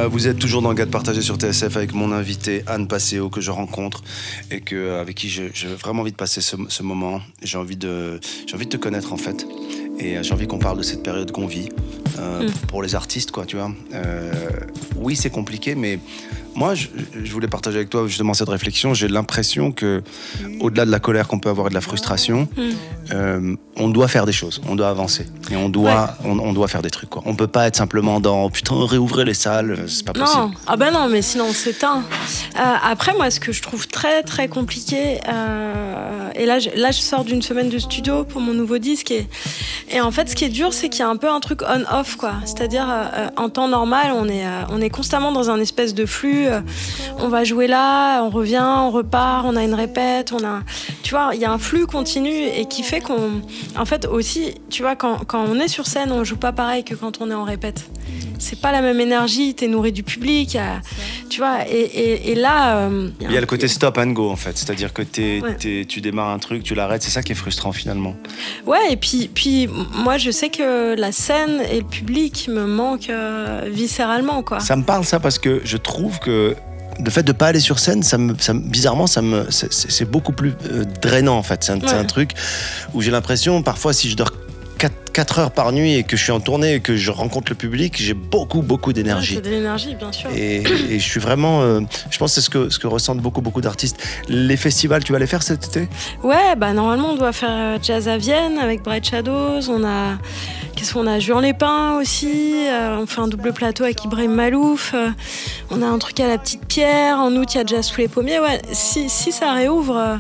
Vous 0.08 0.26
êtes 0.26 0.38
toujours 0.38 0.62
dans 0.62 0.72
Gade 0.74 0.90
partagé 0.90 1.20
sur 1.20 1.36
TSF 1.36 1.76
avec 1.76 1.92
mon 1.92 2.12
invité 2.12 2.62
Anne 2.66 2.88
Passeo 2.88 3.28
que 3.28 3.40
je 3.40 3.50
rencontre 3.50 4.02
et 4.50 4.60
que, 4.60 4.98
avec 4.98 5.16
qui 5.16 5.28
j'ai 5.28 5.50
vraiment 5.78 6.02
envie 6.02 6.12
de 6.12 6.16
passer 6.16 6.40
ce, 6.40 6.56
ce 6.68 6.82
moment. 6.82 7.20
J'ai 7.42 7.58
envie, 7.58 7.76
de, 7.76 8.18
envie 8.54 8.66
de 8.66 8.70
te 8.70 8.76
connaître 8.76 9.12
en 9.12 9.16
fait. 9.16 9.46
Et 9.98 10.16
euh, 10.16 10.22
j'ai 10.22 10.32
envie 10.32 10.46
qu'on 10.46 10.58
parle 10.58 10.78
de 10.78 10.82
cette 10.82 11.02
période 11.02 11.30
qu'on 11.32 11.46
vit 11.46 11.68
euh, 12.18 12.48
pour 12.68 12.82
les 12.82 12.94
artistes, 12.94 13.30
quoi, 13.30 13.44
tu 13.44 13.56
vois. 13.56 13.70
Euh, 13.94 14.32
oui, 14.96 15.16
c'est 15.16 15.30
compliqué, 15.30 15.74
mais 15.74 15.98
moi, 16.54 16.74
je, 16.74 16.88
je 17.22 17.32
voulais 17.32 17.48
partager 17.48 17.78
avec 17.78 17.90
toi 17.90 18.06
justement 18.06 18.34
cette 18.34 18.48
réflexion. 18.48 18.94
J'ai 18.94 19.08
l'impression 19.08 19.72
que, 19.72 20.02
au-delà 20.60 20.86
de 20.86 20.90
la 20.90 21.00
colère 21.00 21.28
qu'on 21.28 21.40
peut 21.40 21.48
avoir 21.48 21.66
et 21.66 21.70
de 21.70 21.74
la 21.74 21.80
frustration, 21.80 22.48
euh, 23.12 23.54
on 23.76 23.88
doit 23.88 24.08
faire 24.08 24.26
des 24.26 24.32
choses, 24.32 24.60
on 24.68 24.76
doit 24.76 24.88
avancer 24.88 25.26
et 25.50 25.56
on 25.56 25.68
doit, 25.68 26.16
on, 26.24 26.38
on 26.38 26.52
doit 26.52 26.68
faire 26.68 26.82
des 26.82 26.90
trucs. 26.90 27.10
Quoi. 27.10 27.22
On 27.26 27.34
peut 27.34 27.46
pas 27.46 27.66
être 27.66 27.76
simplement 27.76 28.20
dans 28.20 28.50
putain 28.50 28.74
réouvrir 28.86 29.24
les 29.24 29.34
salles, 29.34 29.84
c'est 29.86 30.04
pas 30.04 30.12
possible. 30.12 30.42
Non, 30.42 30.50
ah 30.66 30.76
ben 30.76 30.90
non, 30.90 31.08
mais 31.08 31.22
sinon 31.22 31.46
on 31.48 31.52
s'éteint. 31.52 32.02
Euh, 32.58 32.74
après, 32.82 33.14
moi, 33.14 33.30
ce 33.30 33.40
que 33.40 33.52
je 33.52 33.62
trouve 33.62 33.86
très 33.88 34.22
très 34.22 34.48
compliqué, 34.48 35.20
euh, 35.28 36.30
et 36.34 36.46
là, 36.46 36.58
je, 36.58 36.70
là, 36.74 36.90
je 36.90 37.00
sors 37.00 37.24
d'une 37.24 37.42
semaine 37.42 37.68
de 37.68 37.78
studio 37.78 38.24
pour 38.24 38.40
mon 38.40 38.52
nouveau 38.52 38.78
disque, 38.78 39.10
et, 39.10 39.28
et 39.90 40.00
en 40.00 40.10
fait, 40.10 40.28
ce 40.28 40.36
qui 40.36 40.44
est 40.44 40.48
dur, 40.50 40.72
c'est 40.72 40.88
qu'il 40.88 41.00
y 41.00 41.02
a 41.02 41.08
un 41.08 41.16
peu 41.16 41.30
un 41.30 41.40
truc 41.40 41.62
on-off, 41.62 42.16
quoi. 42.16 42.34
C'est-à-dire, 42.44 42.86
euh, 42.90 43.28
en 43.36 43.48
temps 43.48 43.68
normal, 43.68 44.12
on 44.14 44.28
est, 44.28 44.46
euh, 44.46 44.62
on 44.70 44.80
est 44.80 44.90
constamment 44.90 45.32
dans 45.32 45.50
un 45.50 45.60
espèce 45.60 45.94
de 45.94 46.06
flux. 46.06 46.46
euh, 46.46 46.60
on 47.18 47.28
va 47.28 47.44
jouer 47.44 47.66
là, 47.66 48.22
on 48.22 48.30
revient, 48.30 48.64
on 48.64 48.90
repart, 48.90 49.44
on 49.46 49.56
a 49.56 49.62
une 49.62 49.74
répète, 49.74 50.32
on 50.32 50.44
a, 50.44 50.60
tu 51.02 51.10
vois, 51.10 51.30
il 51.34 51.40
y 51.40 51.44
a 51.44 51.50
un 51.52 51.58
flux 51.58 51.86
continu 51.86 52.30
et 52.30 52.66
qui 52.66 52.82
fait 52.82 52.97
qu'on, 53.00 53.40
en 53.76 53.84
fait, 53.84 54.06
aussi, 54.06 54.54
tu 54.70 54.82
vois, 54.82 54.96
quand, 54.96 55.24
quand 55.26 55.44
on 55.48 55.58
est 55.60 55.68
sur 55.68 55.86
scène, 55.86 56.12
on 56.12 56.24
joue 56.24 56.36
pas 56.36 56.52
pareil 56.52 56.84
que 56.84 56.94
quand 56.94 57.20
on 57.20 57.30
est 57.30 57.34
en 57.34 57.44
répète 57.44 57.84
c'est 58.40 58.60
pas 58.60 58.70
la 58.70 58.80
même 58.82 59.00
énergie, 59.00 59.52
t'es 59.56 59.66
nourri 59.66 59.90
du 59.90 60.04
public, 60.04 60.54
a- 60.54 60.80
tu 61.28 61.40
vois, 61.40 61.68
et, 61.68 61.72
et- 61.80 62.30
et 62.30 62.34
là... 62.36 62.76
euh, 62.86 63.08
Il 63.20 63.32
y 63.32 63.36
a 63.36 63.40
le 63.40 63.46
côté 63.46 63.66
stop 63.66 63.98
and 63.98 64.12
go 64.12 64.30
en 64.30 64.36
fait, 64.36 64.56
c'est-à-dire 64.56 64.92
que 64.92 65.02
t'es- 65.02 65.40
Ouais. 65.42 65.56
t'es- 65.56 65.84
tu 65.88 66.00
démarres 66.00 66.28
un 66.30 66.38
truc, 66.38 66.62
tu 66.62 66.76
l'arrêtes, 66.76 67.02
c'est 67.02 67.10
ça 67.10 67.20
qui 67.24 67.32
est 67.32 67.34
frustrant 67.34 67.72
finalement. 67.72 68.14
Ouais, 68.64 68.92
et 68.92 68.96
puis, 68.96 69.28
puis 69.34 69.68
moi 69.92 70.18
je 70.18 70.30
sais 70.30 70.50
que 70.50 70.94
la 70.94 71.10
scène 71.10 71.60
et 71.72 71.78
le 71.80 71.84
public 71.86 72.46
me 72.48 72.64
manquent 72.64 73.10
euh, 73.10 73.68
viscéralement, 73.68 74.44
quoi. 74.44 74.60
Ça 74.60 74.76
me 74.76 74.84
parle 74.84 75.04
ça 75.04 75.18
parce 75.18 75.40
que 75.40 75.60
je 75.64 75.76
trouve 75.76 76.20
que 76.20 76.54
le 77.04 77.10
fait 77.10 77.22
de 77.22 77.32
pas 77.32 77.46
aller 77.48 77.60
sur 77.60 77.78
scène, 77.78 78.02
ça 78.02 78.18
me, 78.18 78.34
ça 78.38 78.52
bizarrement, 78.54 79.06
ça 79.06 79.22
me, 79.22 79.46
c'est- 79.50 80.04
beaucoup 80.04 80.32
plus 80.32 80.54
euh, 80.70 80.84
drainant 81.00 81.36
en 81.36 81.42
fait. 81.42 81.62
C'est 81.64 81.72
un, 81.72 81.78
un 81.98 82.04
truc 82.04 82.32
où 82.94 83.02
j'ai 83.02 83.10
l'impression, 83.10 83.62
parfois, 83.62 83.92
si 83.92 84.10
je 84.10 84.16
dors 84.16 84.32
4, 84.78 84.92
heures 85.38 85.50
par 85.50 85.72
nuit 85.72 85.94
et 85.94 86.02
que 86.04 86.16
je 86.16 86.22
suis 86.22 86.32
en 86.32 86.40
tournée 86.40 86.74
et 86.74 86.80
que 86.80 86.96
je 86.96 87.10
rencontre 87.10 87.50
le 87.50 87.56
public, 87.56 87.94
j'ai 87.98 88.14
beaucoup, 88.14 88.62
beaucoup 88.62 88.90
Ouais, 88.90 88.94
d'énergie. 88.94 89.34
c'est 89.34 89.40
de 89.44 89.50
l'énergie, 89.50 89.94
bien 89.94 90.12
sûr. 90.12 90.30
Et, 90.34 90.62
et 90.90 90.98
je 90.98 91.04
suis 91.04 91.20
vraiment, 91.20 91.62
euh, 91.62 91.80
je 92.10 92.18
pense 92.18 92.30
que 92.30 92.34
c'est 92.36 92.44
ce 92.44 92.50
que, 92.50 92.68
ce 92.70 92.78
que 92.78 92.86
ressentent 92.86 93.20
beaucoup, 93.20 93.40
beaucoup 93.40 93.60
d'artistes. 93.60 93.96
Les 94.28 94.56
festivals, 94.56 95.02
tu 95.04 95.12
vas 95.12 95.18
les 95.18 95.26
faire 95.26 95.42
cet 95.42 95.66
été? 95.66 95.88
Ouais, 96.22 96.54
bah 96.56 96.72
normalement 96.72 97.10
on 97.12 97.16
doit 97.16 97.32
faire 97.32 97.50
euh, 97.52 97.78
Jazz 97.82 98.08
à 98.08 98.16
Vienne 98.18 98.58
avec 98.58 98.82
Bright 98.82 99.04
Shadows, 99.06 99.68
on 99.68 99.84
a... 99.84 100.18
Qu'est-ce 100.76 100.92
qu'on 100.94 101.08
a? 101.08 101.18
Juan 101.18 101.42
Lépin 101.42 101.98
aussi, 102.00 102.52
euh, 102.68 102.98
on 103.00 103.06
fait 103.06 103.20
un 103.20 103.26
double 103.26 103.52
plateau 103.52 103.82
avec 103.82 104.04
Ibrahim 104.04 104.32
Malouf, 104.32 104.92
euh, 104.94 105.08
on 105.70 105.82
a 105.82 105.86
un 105.86 105.98
truc 105.98 106.20
à 106.20 106.28
la 106.28 106.38
Petite 106.38 106.66
Pierre, 106.66 107.18
en 107.18 107.32
août 107.34 107.52
il 107.54 107.58
y 107.58 107.60
a 107.60 107.66
Jazz 107.66 107.84
sous 107.86 108.00
les 108.00 108.06
pommiers, 108.06 108.38
ouais, 108.38 108.62
si, 108.70 109.08
si 109.10 109.32
ça 109.32 109.52
réouvre, 109.54 109.96
euh, 109.96 110.16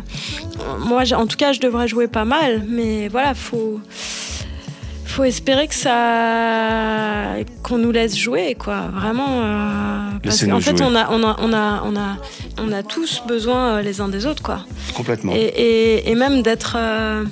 moi 0.84 1.04
en 1.14 1.26
tout 1.28 1.36
cas 1.36 1.52
je 1.52 1.60
devrais 1.60 1.86
jouer 1.86 2.08
pas 2.08 2.24
mal, 2.24 2.64
mais 2.68 3.06
voilà, 3.06 3.34
faut... 3.34 3.80
Faut 5.18 5.24
espérer 5.24 5.66
que 5.66 5.74
ça, 5.74 7.44
qu'on 7.64 7.76
nous 7.78 7.90
laisse 7.90 8.16
jouer, 8.16 8.54
quoi. 8.56 8.82
Vraiment, 8.94 9.42
euh, 9.42 10.10
parce 10.22 10.46
qu'en 10.46 10.60
fait, 10.60 10.80
on 10.80 10.94
a, 10.94 11.10
on 11.10 11.24
a, 11.24 11.36
on 11.40 11.52
a, 11.52 11.82
on 11.84 11.96
a, 11.96 12.18
on 12.56 12.70
a 12.70 12.84
tous 12.84 13.24
besoin 13.26 13.78
euh, 13.78 13.82
les 13.82 14.00
uns 14.00 14.06
des 14.06 14.26
autres, 14.26 14.44
quoi. 14.44 14.60
Complètement. 14.94 15.32
Et, 15.34 15.40
et, 15.40 16.08
et 16.08 16.14
même 16.14 16.42
d'être, 16.42 16.76
euh, 16.78 17.24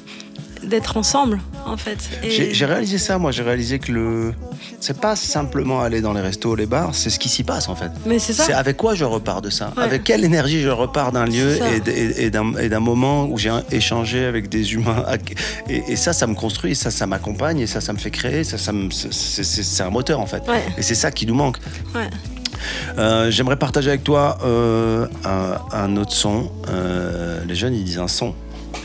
d'être 0.66 0.96
ensemble, 0.96 1.40
en 1.64 1.76
fait. 1.76 1.98
Et- 2.22 2.52
J'ai 2.54 2.66
réalisé 2.66 2.98
ça, 2.98 3.18
moi. 3.18 3.30
J'ai 3.32 3.42
réalisé 3.42 3.78
que 3.78 3.92
le, 3.92 4.34
c'est 4.80 5.00
pas 5.00 5.16
simplement 5.16 5.80
aller 5.80 6.00
dans 6.00 6.12
les 6.12 6.20
restos, 6.20 6.54
les 6.56 6.66
bars, 6.66 6.94
c'est 6.94 7.10
ce 7.10 7.18
qui 7.18 7.28
s'y 7.28 7.44
passe 7.44 7.68
en 7.68 7.74
fait. 7.76 7.90
Mais 8.06 8.18
c'est 8.18 8.32
ça. 8.32 8.44
C'est 8.44 8.52
avec 8.52 8.76
quoi 8.76 8.94
je 8.94 9.04
repars 9.04 9.42
de 9.42 9.50
ça? 9.50 9.72
Ouais. 9.76 9.82
Avec 9.84 10.04
quelle 10.04 10.24
énergie 10.24 10.60
je 10.62 10.68
repars 10.68 11.12
d'un 11.12 11.24
lieu 11.26 11.56
et, 11.74 11.80
d- 11.80 11.90
et- 12.18 12.24
et 12.26 12.68
d'un 12.68 12.80
moment 12.80 13.26
où 13.26 13.38
j'ai 13.38 13.52
échangé 13.70 14.24
avec 14.24 14.48
des 14.48 14.74
humains. 14.74 15.04
Et, 15.68 15.96
ça, 15.96 16.12
ça 16.12 16.26
me 16.26 16.34
construit, 16.34 16.74
ça, 16.74 16.90
ça 16.90 17.06
m'accompagne, 17.06 17.60
et 17.60 17.66
ça, 17.66 17.80
ça 17.80 17.92
me 17.92 17.98
fait 17.98 18.10
créer, 18.10 18.44
ça, 18.44 18.58
ça 18.58 18.72
me- 18.72 18.90
c'est- 18.90 19.82
un 19.82 19.90
moteur 19.90 20.20
en 20.20 20.26
fait. 20.26 20.42
Ouais. 20.48 20.62
Et 20.78 20.82
c'est 20.82 20.94
ça 20.94 21.10
qui 21.10 21.26
nous 21.26 21.34
manque. 21.34 21.58
Ouais. 21.94 22.08
Euh, 22.98 23.30
J'aimerais 23.30 23.56
partager 23.56 23.90
avec 23.90 24.02
toi 24.02 24.38
euh, 24.44 25.06
un, 25.24 25.58
un 25.72 25.96
autre 25.96 26.12
son. 26.12 26.50
Euh, 26.68 27.40
les 27.46 27.54
jeunes, 27.54 27.74
ils 27.74 27.84
disent 27.84 27.98
un 27.98 28.08
son. 28.08 28.34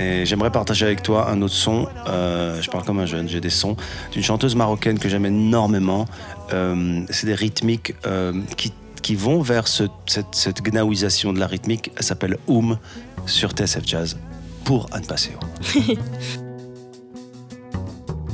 Et 0.00 0.24
j'aimerais 0.26 0.50
partager 0.52 0.86
avec 0.86 1.02
toi 1.02 1.28
un 1.28 1.42
autre 1.42 1.54
son. 1.54 1.88
euh, 2.08 2.60
je 2.62 2.70
parle 2.70 2.84
comme 2.84 3.00
un 3.00 3.06
jeune, 3.06 3.28
j'ai 3.28 3.40
des 3.40 3.50
sons 3.50 3.76
d'une 4.12 4.22
chanteuse 4.22 4.54
marocaine 4.54 4.98
que 4.98 5.08
j'aime 5.08 5.26
énormément. 5.26 6.04
Euh, 6.52 7.02
c'est 7.10 7.26
des 7.26 7.34
rythmiques 7.34 7.94
euh, 8.06 8.32
qui, 8.56 8.72
qui 9.02 9.14
vont 9.16 9.40
vers 9.42 9.66
ce- 9.66 9.84
cette, 10.06 10.32
cette 10.34 10.62
gnaouisation 10.62 11.32
de 11.32 11.40
la 11.40 11.46
rythmique. 11.48 11.90
Elle 11.96 12.04
s'appelle 12.04 12.36
Oum 12.46 12.78
sur 13.26 13.50
TSF 13.50 13.82
Jazz 13.84 14.16
pour 14.64 14.86
Anne 14.92 15.04
Passeo. 15.06 15.32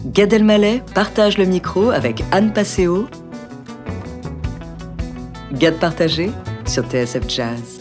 Gad 0.07 0.33
Elmaleh 0.35 0.83
partage 0.94 1.38
le 1.38 1.46
micro 1.46 1.90
avec 1.90 2.22
Anne 2.31 2.53
Passeo. 2.53 3.09
Gad 5.53 5.74
partagé 5.79 6.31
sur 6.66 6.85
TSF 6.85 7.27
Jazz. 7.29 7.81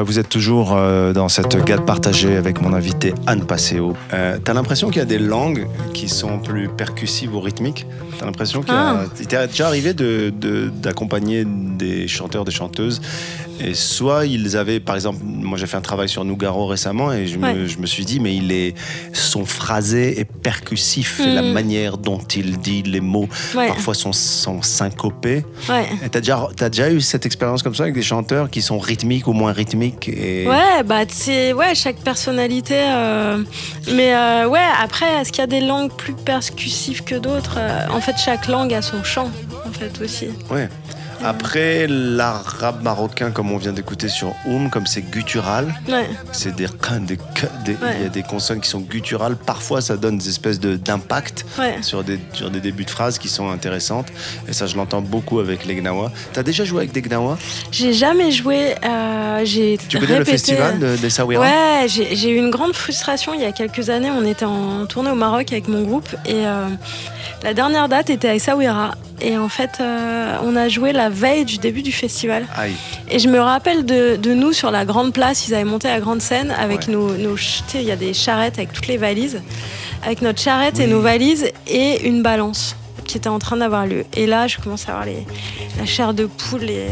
Euh, 0.00 0.02
vous 0.02 0.18
êtes 0.18 0.28
toujours 0.28 0.72
euh, 0.74 1.12
dans 1.12 1.28
cette 1.28 1.56
gade 1.64 1.84
partagée 1.84 2.36
avec 2.36 2.60
mon 2.60 2.72
invité 2.72 3.14
Anne 3.26 3.44
Passeo. 3.44 3.94
Euh, 4.12 4.38
T'as 4.42 4.54
l'impression 4.54 4.88
qu'il 4.88 4.98
y 4.98 5.02
a 5.02 5.06
des 5.06 5.18
langues 5.18 5.66
qui 5.94 6.08
sont 6.08 6.38
plus 6.38 6.68
percussives 6.68 7.34
ou 7.34 7.40
rythmiques? 7.40 7.86
T'as 8.18 8.26
l'impression 8.26 8.62
qu'il 8.62 8.72
y 8.74 8.76
a... 8.76 9.00
Ah. 9.00 9.04
Il 9.20 9.26
t'est 9.26 9.46
déjà 9.48 9.66
arrivé 9.66 9.92
de- 9.94 10.32
de- 10.34 10.68
d'accompagner 10.68 11.44
des 11.46 12.08
chanteurs, 12.08 12.44
des 12.44 12.50
chanteuses 12.52 13.00
et 13.62 13.74
soit 13.74 14.26
ils 14.26 14.56
avaient, 14.56 14.80
par 14.80 14.94
exemple, 14.94 15.18
moi 15.24 15.58
j'ai 15.58 15.66
fait 15.66 15.76
un 15.76 15.80
travail 15.82 16.08
sur 16.08 16.24
Nougaro 16.24 16.66
récemment 16.66 17.12
et 17.12 17.26
je, 17.26 17.36
me, 17.38 17.44
Ouais. 17.44 17.66
je 17.66 17.78
me 17.78 17.86
suis 17.86 18.04
dit, 18.04 18.20
mais 18.20 18.34
il 18.34 18.52
est, 18.52 18.74
son 19.12 19.44
phrasé 19.44 20.18
est 20.20 20.24
percussif 20.24 21.20
la 21.24 21.42
Mm. 21.42 21.52
manière 21.52 21.98
dont 21.98 22.18
il 22.34 22.58
dit 22.58 22.82
les 22.82 23.00
mots 23.00 23.28
Ouais. 23.56 23.68
parfois 23.68 23.94
sont, 23.94 24.12
sont 24.12 24.62
syncopés. 24.62 25.44
Ouais. 25.68 25.86
T'as 26.10 26.20
déjà, 26.20 26.48
t'as 26.56 26.68
déjà 26.68 26.90
eu 26.90 27.00
cette 27.00 27.26
expérience 27.26 27.62
comme 27.62 27.74
ça 27.74 27.84
avec 27.84 27.94
des 27.94 28.02
chanteurs 28.02 28.50
qui 28.50 28.62
sont 28.62 28.78
rythmiques 28.78 29.26
ou 29.26 29.32
moins 29.32 29.52
rythmiques 29.52 30.08
et... 30.08 30.46
Ouais, 30.48 30.82
bah 30.84 31.00
c'est 31.08 31.52
ouais, 31.52 31.74
chaque 31.74 31.96
personnalité. 31.96 32.74
euh, 32.78 33.42
Mais 33.92 34.14
euh, 34.14 34.48
ouais, 34.48 34.58
après, 34.82 35.06
est-ce 35.20 35.30
qu'il 35.32 35.40
y 35.40 35.44
a 35.44 35.46
des 35.46 35.60
langues 35.60 35.92
plus 35.92 36.14
percussives 36.14 37.04
que 37.04 37.14
d'autres? 37.16 37.56
Euh, 37.58 37.86
En 37.90 38.00
fait, 38.00 38.14
chaque 38.24 38.46
langue 38.48 38.72
a 38.74 38.82
son 38.82 39.02
chant, 39.04 39.30
en 39.66 39.72
fait 39.72 40.00
aussi. 40.02 40.26
Ouais. 40.50 40.68
Après, 41.22 41.86
l'arabe 41.86 42.82
marocain, 42.82 43.30
comme 43.30 43.52
on 43.52 43.58
vient 43.58 43.72
d'écouter 43.72 44.08
sur 44.08 44.34
Oum, 44.46 44.70
comme 44.70 44.86
c'est 44.86 45.02
guttural, 45.02 45.74
Ouais. 45.88 46.08
c'est 46.32 46.54
des, 46.56 46.66
des, 47.04 47.16
Ouais. 47.72 47.76
il 47.98 48.02
y 48.02 48.06
a 48.06 48.08
des 48.08 48.22
consonnes 48.22 48.60
qui 48.60 48.68
sont 48.70 48.80
gutturales. 48.80 49.36
Parfois, 49.36 49.80
ça 49.82 49.96
donne 49.98 50.16
des 50.18 50.28
espèces 50.30 50.58
de- 50.60 50.76
d'impact 50.76 51.44
Ouais. 51.58 51.76
sur, 51.82 52.02
des, 52.04 52.18
sur 52.32 52.50
des 52.50 52.60
débuts 52.60 52.84
de 52.86 52.90
phrases 52.90 53.18
qui 53.18 53.28
sont 53.28 53.50
intéressantes. 53.50 54.06
Et 54.48 54.52
ça, 54.54 54.66
je 54.66 54.76
l'entends 54.76 55.02
beaucoup 55.02 55.40
avec 55.40 55.66
les 55.66 55.74
Gnawa. 55.76 56.10
T'as 56.32 56.42
déjà 56.42 56.64
joué 56.64 56.78
avec 56.78 56.92
des 56.92 57.02
Gnawa? 57.02 57.36
J'ai 57.70 57.92
jamais 57.92 58.30
joué. 58.32 58.74
euh, 58.84 59.42
j'ai 59.44 59.78
Tu 59.88 59.98
connais 59.98 60.12
le 60.12 60.18
répété- 60.24 60.30
festival 60.32 60.78
de- 60.78 60.96
des 60.96 61.10
Sawira? 61.10 61.42
Ouais, 61.44 61.86
j'ai 61.88 62.16
j'ai 62.16 62.30
eu 62.30 62.36
une 62.38 62.50
grande 62.50 62.74
frustration 62.74 63.34
il 63.34 63.40
y 63.42 63.44
a 63.44 63.52
quelques 63.52 63.90
années. 63.90 64.10
On 64.10 64.24
était 64.24 64.44
en 64.46 64.86
tournée 64.86 65.10
au 65.10 65.14
Maroc 65.14 65.52
avec 65.52 65.68
mon 65.68 65.82
groupe 65.82 66.08
et 66.26 66.46
euh, 66.46 66.66
la 67.42 67.52
dernière 67.54 67.88
date 67.88 68.10
était 68.10 68.28
à 68.28 68.34
Essaouira. 68.34 68.92
Et 69.20 69.36
en 69.36 69.48
fait, 69.48 69.70
euh, 69.80 70.36
on 70.42 70.56
a 70.56 70.68
joué 70.68 70.92
la 70.92 71.08
veille 71.10 71.44
du 71.44 71.58
début 71.58 71.82
du 71.82 71.92
festival. 71.92 72.46
Aïe. 72.56 72.72
Et 73.10 73.18
je 73.18 73.28
me 73.28 73.38
rappelle 73.38 73.84
de, 73.84 74.16
de 74.16 74.32
nous 74.34 74.52
sur 74.52 74.70
la 74.70 74.84
grande 74.84 75.12
place. 75.12 75.46
Ils 75.48 75.54
avaient 75.54 75.64
monté 75.64 75.88
la 75.88 76.00
grande 76.00 76.22
scène 76.22 76.50
avec 76.58 76.86
Ouais. 76.88 76.92
nos. 76.94 77.14
nos 77.16 77.36
ch- 77.36 77.62
tu 77.66 77.72
sais, 77.72 77.82
il 77.82 77.88
y 77.88 77.92
a 77.92 77.96
des 77.96 78.14
charrettes 78.14 78.58
avec 78.58 78.72
toutes 78.72 78.86
les 78.86 78.96
valises. 78.96 79.42
Avec 80.04 80.22
notre 80.22 80.40
charrette 80.40 80.80
et 80.80 80.86
nos 80.86 81.00
valises 81.02 81.50
et 81.66 82.06
une 82.08 82.22
balance 82.22 82.76
qui 83.04 83.18
était 83.18 83.28
en 83.28 83.38
train 83.38 83.56
d'avoir 83.58 83.86
lieu. 83.86 84.04
Et 84.16 84.26
là, 84.26 84.46
je 84.46 84.56
commence 84.58 84.88
à 84.88 84.92
avoir 84.92 85.04
les, 85.04 85.26
la 85.78 85.84
chair 85.84 86.14
de 86.14 86.24
poule 86.26 86.70
et. 86.70 86.86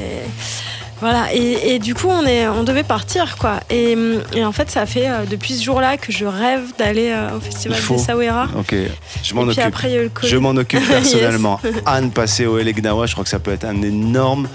Voilà, 1.01 1.33
et, 1.33 1.75
et 1.75 1.79
du 1.79 1.95
coup, 1.95 2.09
on, 2.09 2.25
est, 2.27 2.49
on 2.49 2.65
devait 2.65 2.83
partir, 2.83 3.37
quoi. 3.39 3.61
Et, 3.71 3.97
et 4.35 4.45
en 4.45 4.53
fait, 4.53 4.71
ça 4.71 4.85
fait 4.87 5.09
euh, 5.09 5.25
depuis 5.31 5.55
ce 5.55 5.63
jour-là 5.65 5.97
que 5.97 6.11
je 6.11 6.25
rêve 6.25 6.63
d'aller 6.79 7.11
euh, 7.11 7.37
au 7.37 7.41
festival 7.41 7.79
des 7.89 7.99
Sawera. 7.99 8.49
Ok, 8.59 8.75
je 9.23 9.35
m'en 9.35 9.43
occupe. 9.43 9.59
après, 9.63 9.95
le. 9.97 10.11
Je 10.25 10.37
m'en 10.37 10.51
occupe 10.51 10.81
Yes. 10.81 10.89
personnellement. 10.89 11.61
Anne 11.87 12.11
Passeo 12.11 12.59
et 12.59 12.65
les 12.65 12.73
Gnawa, 12.73 13.07
je 13.07 13.13
crois 13.13 13.25
que 13.25 13.31
ça 13.31 13.39
peut 13.39 13.53
être 13.53 13.65
un 13.65 13.83
énorme 13.83 14.49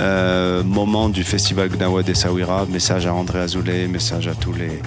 euh, 0.00 0.62
moment 0.62 1.08
du 1.08 1.24
festival 1.24 1.68
Gnawa 1.68 2.02
des 2.02 2.14
Sawira. 2.14 2.66
Message 2.70 3.06
à 3.06 3.14
André 3.14 3.40
Azoulay, 3.40 3.86
message 3.86 4.28
à 4.28 4.34
tous 4.34 4.52
les, 4.52 4.80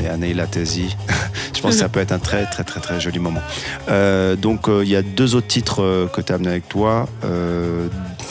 les 0.00 0.08
Anaï 0.08 0.34
Latesi. 0.34 0.96
je 1.54 1.60
pense 1.60 1.72
que 1.74 1.80
ça 1.80 1.88
peut 1.88 2.00
être 2.00 2.12
un 2.12 2.18
très 2.18 2.46
très 2.46 2.64
très 2.64 2.80
très 2.80 3.00
joli 3.00 3.18
moment. 3.18 3.40
Euh, 3.88 4.36
donc 4.36 4.68
euh, 4.68 4.82
il 4.84 4.90
y 4.90 4.96
a 4.96 5.02
deux 5.02 5.34
autres 5.34 5.46
titres 5.48 5.82
euh, 5.82 6.06
que 6.06 6.20
tu 6.20 6.32
as 6.32 6.36
amenés 6.36 6.50
avec 6.50 6.68
toi. 6.68 7.08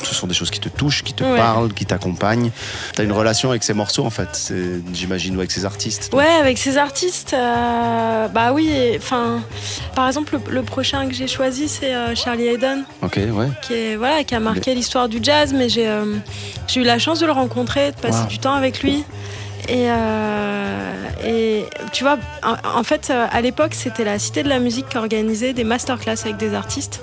Ce 0.04 0.14
sont 0.16 0.28
des 0.28 0.34
choses 0.34 0.50
qui 0.52 0.60
te 0.60 0.70
touchent, 0.70 1.04
qui 1.04 1.14
te 1.14 1.24
Ouais. 1.24 1.38
parlent, 1.38 1.74
qui 1.74 1.86
t'accompagnent. 1.86 2.52
Tu 2.96 3.02
as 3.02 3.04
une 3.04 3.12
relation 3.12 3.50
avec 3.50 3.64
ces 3.64 3.74
morceaux 3.74 4.06
en 4.06 4.10
fait, 4.10 4.52
j'imagine, 4.94 5.36
ou 5.36 5.40
avec 5.40 5.52
ces 5.52 5.66
artistes. 5.66 6.12
Ouais, 6.14 6.26
avec 6.40 6.58
ces 6.58 6.78
artistes, 6.78 7.34
euh, 7.34 8.28
bah 8.28 8.52
oui. 8.54 8.72
Enfin, 8.98 9.42
par 9.96 10.08
exemple, 10.08 10.38
le, 10.48 10.54
le 10.54 10.62
prochain 10.64 11.08
que 11.08 11.14
j'ai 11.14 11.28
choisi, 11.28 11.68
c'est 11.70 11.94
euh, 11.94 12.16
Charlie 12.16 12.48
Hayden, 12.48 12.84
Ok, 13.02 13.18
ouais. 13.18 13.48
qui 13.62 13.74
est 13.74 13.96
voilà, 13.96 14.24
qui 14.24 14.36
a 14.36 14.40
marqué 14.40 14.74
l'histoire 14.76 15.08
du 15.10 15.20
jazz. 15.22 15.54
Mais 15.54 15.70
j'ai 15.70 15.88
euh, 15.88 16.16
j'ai 16.68 16.82
eu 16.82 16.84
la 16.84 17.00
chance 17.00 17.20
de 17.20 17.26
le 17.26 17.32
rencontrer, 17.32 17.92
de 17.92 17.98
passer 17.98 18.22
Wow. 18.22 18.28
du 18.28 18.40
temps 18.40 18.54
avec 18.54 18.82
lui. 18.84 19.04
Et, 19.70 19.90
euh, 19.92 20.94
et 21.26 21.66
tu 21.94 22.04
vois, 22.04 22.18
en, 22.44 22.84
fait, 22.84 23.12
à 23.12 23.42
l'époque, 23.42 23.74
c'était 23.76 24.04
la 24.04 24.18
Cité 24.20 24.42
de 24.44 24.50
la 24.50 24.60
musique 24.60 24.90
qui 24.90 24.98
organisait 24.98 25.54
des 25.54 25.64
masterclass 25.64 26.16
avec 26.24 26.38
des 26.38 26.54
artistes. 26.56 27.00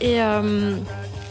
Et 0.00 0.20
euh, 0.22 0.76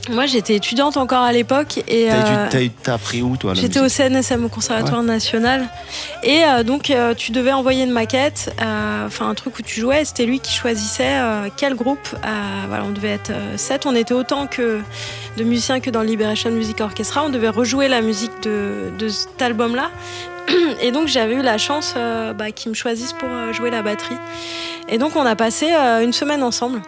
moi, 0.10 0.26
j'étais 0.26 0.56
étudiante 0.56 0.98
encore 0.98 1.24
à 1.24 1.32
l'époque. 1.32 1.80
Et 1.88 2.08
T'as 2.08 2.58
euh, 2.58 2.96
appris 2.96 3.22
où 3.22 3.38
toi 3.38 3.54
J'étais 3.54 3.80
au 3.80 3.90
CNSM, 3.90 4.46
au 4.46 4.50
Conservatoire 4.50 5.04
National. 5.04 5.68
Et 6.24 6.44
euh, 6.44 6.64
donc, 6.64 6.90
euh, 6.90 7.14
tu 7.14 7.32
devais 7.32 7.52
envoyer 7.52 7.84
une 7.84 7.92
maquette, 7.92 8.54
enfin 8.60 9.30
un 9.30 9.34
truc 9.34 9.60
où 9.60 9.62
tu 9.62 9.80
jouais. 9.80 10.02
et 10.02 10.06
C'était 10.06 10.26
lui 10.26 10.40
qui 10.40 10.54
choisissait 10.54 11.18
quel 11.56 11.76
groupe. 11.76 12.08
voilà, 12.68 12.84
on 12.86 12.92
devait 12.92 13.12
être 13.12 13.32
sept. 13.56 13.86
On 13.86 13.96
était 13.96 14.14
autant 14.14 14.48
que 14.48 14.82
de 15.38 15.44
musiciens 15.44 15.80
que 15.80 15.90
dans 15.90 16.02
le 16.02 16.08
Liberation 16.08 16.52
Music 16.52 16.82
Orchestra. 16.82 17.24
On 17.26 17.30
devait 17.30 17.50
rejouer 17.50 17.88
la 17.88 18.02
musique 18.02 18.44
de, 18.44 18.92
de 18.98 19.10
cet 19.10 19.42
album-là. 19.42 19.90
Et 20.82 20.92
donc, 20.92 21.08
j'avais 21.08 21.36
eu 21.36 21.42
la 21.42 21.58
chance 21.58 21.94
euh, 21.98 22.34
bah, 22.34 22.52
qu'ils 22.52 22.70
me 22.70 22.76
choisissent 22.76 23.14
pour 23.14 23.30
euh, 23.30 23.54
jouer 23.54 23.70
la 23.70 23.82
batterie. 23.82 24.18
Et 24.90 24.98
donc, 24.98 25.16
on 25.16 25.26
a 25.26 25.36
passé 25.36 25.72
euh, 25.72 26.04
une 26.04 26.14
semaine 26.14 26.44
ensemble. 26.44 26.82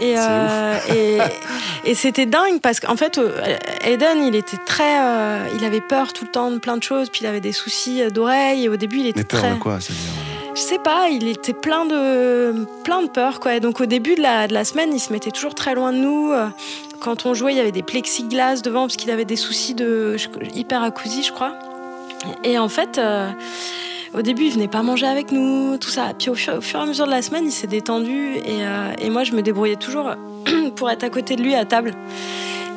Et, 0.00 0.14
et, 0.94 1.18
et 1.84 1.94
c'était 1.94 2.26
dingue 2.26 2.60
parce 2.60 2.80
qu'en 2.80 2.96
fait, 2.96 3.20
Eden, 3.84 4.22
il 4.26 4.34
était 4.34 4.56
très. 4.64 4.96
il 5.54 5.64
avait 5.64 5.80
peur 5.80 6.12
tout 6.12 6.24
le 6.24 6.30
temps 6.30 6.50
de 6.50 6.58
plein 6.58 6.76
de 6.76 6.82
choses, 6.82 7.10
puis 7.10 7.20
il 7.22 7.26
avait 7.26 7.40
des 7.40 7.52
soucis 7.52 8.02
d'oreilles. 8.10 8.64
Et 8.64 8.68
au 8.68 8.76
début, 8.76 9.00
il 9.00 9.06
était 9.08 9.20
Mais 9.20 9.24
peur 9.24 9.40
très. 9.40 9.54
de 9.54 9.58
quoi 9.58 9.78
Je 10.54 10.60
sais 10.60 10.78
pas, 10.78 11.08
il 11.10 11.28
était 11.28 11.52
plein 11.52 11.84
de, 11.84 12.66
plein 12.82 13.02
de 13.02 13.08
peur, 13.08 13.40
quoi. 13.40 13.54
Et 13.54 13.60
donc, 13.60 13.80
au 13.80 13.86
début 13.86 14.14
de 14.14 14.22
la, 14.22 14.48
de 14.48 14.54
la 14.54 14.64
semaine, 14.64 14.90
il 14.92 15.00
se 15.00 15.12
mettait 15.12 15.30
toujours 15.30 15.54
très 15.54 15.74
loin 15.74 15.92
de 15.92 15.98
nous. 15.98 16.32
Quand 17.00 17.26
on 17.26 17.34
jouait, 17.34 17.52
il 17.52 17.56
y 17.56 17.60
avait 17.60 17.72
des 17.72 17.82
plexiglas 17.82 18.62
devant 18.62 18.82
parce 18.82 18.96
qu'il 18.96 19.10
avait 19.10 19.26
des 19.26 19.36
soucis 19.36 19.74
de 19.74 20.16
hyperacousie, 20.54 21.22
je 21.22 21.32
crois. 21.32 21.52
Et 22.42 22.58
en 22.58 22.68
fait. 22.68 22.98
euh, 22.98 23.30
au 24.16 24.22
début, 24.22 24.44
il 24.44 24.52
venait 24.52 24.68
pas 24.68 24.82
manger 24.82 25.06
avec 25.06 25.32
nous, 25.32 25.76
tout 25.76 25.88
ça. 25.88 26.12
Puis 26.16 26.30
au 26.30 26.34
fur, 26.34 26.54
et 26.54 26.76
à 26.76 26.86
mesure 26.86 27.06
de 27.06 27.10
la 27.10 27.20
semaine, 27.20 27.46
il 27.46 27.50
s'est 27.50 27.66
détendu 27.66 28.36
et, 28.36 28.64
euh, 28.64 29.10
moi, 29.10 29.24
je 29.24 29.32
me 29.32 29.42
débrouillais 29.42 29.74
toujours 29.74 30.14
pour 30.76 30.88
être 30.88 31.02
à 31.02 31.10
côté 31.10 31.34
de 31.34 31.42
lui 31.42 31.56
à 31.56 31.64
table. 31.64 31.94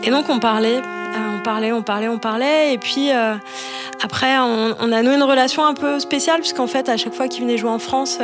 Et 0.03 0.09
donc, 0.09 0.29
on 0.29 0.39
parlait, 0.39 0.77
euh, 0.77 1.37
on 1.37 1.43
parlait, 1.43 1.71
on 1.71 1.83
parlait, 1.83 2.07
on 2.07 2.17
parlait. 2.17 2.73
Et 2.73 2.79
puis, 2.79 3.11
après, 4.01 4.39
on, 4.39 4.75
on 4.79 4.91
a 4.91 5.03
noué 5.03 5.13
une 5.13 5.23
relation 5.23 5.63
un 5.63 5.75
peu 5.75 5.99
spéciale, 5.99 6.39
puisqu'en 6.39 6.67
fait, 6.67 6.89
à 6.89 6.97
chaque 6.97 7.13
fois 7.13 7.27
qu'il 7.27 7.43
venait 7.43 7.57
jouer 7.57 7.69
en 7.69 7.79
France, 7.79 8.17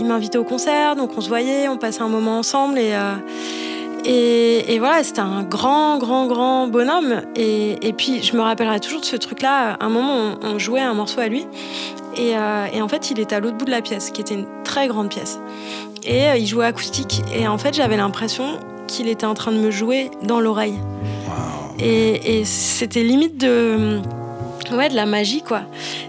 il 0.00 0.04
m'invitait 0.04 0.38
au 0.38 0.44
concert. 0.44 0.96
Donc, 0.96 1.12
on 1.16 1.20
se 1.20 1.28
voyait, 1.28 1.68
on 1.68 1.76
passait 1.76 2.02
un 2.02 2.08
moment 2.08 2.38
ensemble. 2.38 2.78
Et, 2.80 2.94
et, 4.04 4.74
et 4.74 4.78
voilà, 4.78 5.02
c'était 5.02 5.20
un 5.20 5.42
grand, 5.42 5.98
grand, 5.98 6.26
grand 6.26 6.68
bonhomme. 6.68 7.22
Et, 7.36 7.86
et 7.86 7.92
puis, 7.92 8.22
je 8.22 8.36
me 8.36 8.40
rappellerai 8.40 8.80
toujours 8.80 9.00
de 9.00 9.06
ce 9.06 9.16
truc-là. 9.16 9.74
À 9.74 9.84
un 9.84 9.88
moment, 9.88 10.36
on, 10.42 10.46
on 10.54 10.58
jouait 10.58 10.80
un 10.80 10.94
morceau 10.94 11.20
à 11.20 11.28
lui. 11.28 11.46
Et, 12.16 12.36
euh, 12.36 12.66
et 12.72 12.82
en 12.82 12.88
fait, 12.88 13.10
il 13.10 13.20
était 13.20 13.36
à 13.36 13.40
l'autre 13.40 13.56
bout 13.56 13.64
de 13.64 13.70
la 13.70 13.82
pièce, 13.82 14.10
qui 14.10 14.20
était 14.20 14.34
une 14.34 14.46
très 14.64 14.88
grande 14.88 15.08
pièce. 15.08 15.38
Et 16.04 16.28
euh, 16.28 16.36
il 16.36 16.46
jouait 16.46 16.66
acoustique. 16.66 17.22
Et 17.34 17.46
en 17.46 17.58
fait, 17.58 17.74
j'avais 17.74 17.96
l'impression 17.96 18.58
qu'il 18.86 19.08
était 19.08 19.26
en 19.26 19.34
train 19.34 19.52
de 19.52 19.58
me 19.58 19.70
jouer 19.70 20.10
dans 20.22 20.40
l'oreille. 20.40 20.78
Et 21.80 22.44
c'était 22.44 23.04
limite 23.04 23.38
de, 23.38 24.00
ouais, 24.72 24.88
de 24.88 24.94
la 24.94 25.06
magie, 25.06 25.42
quoi. 25.42 25.62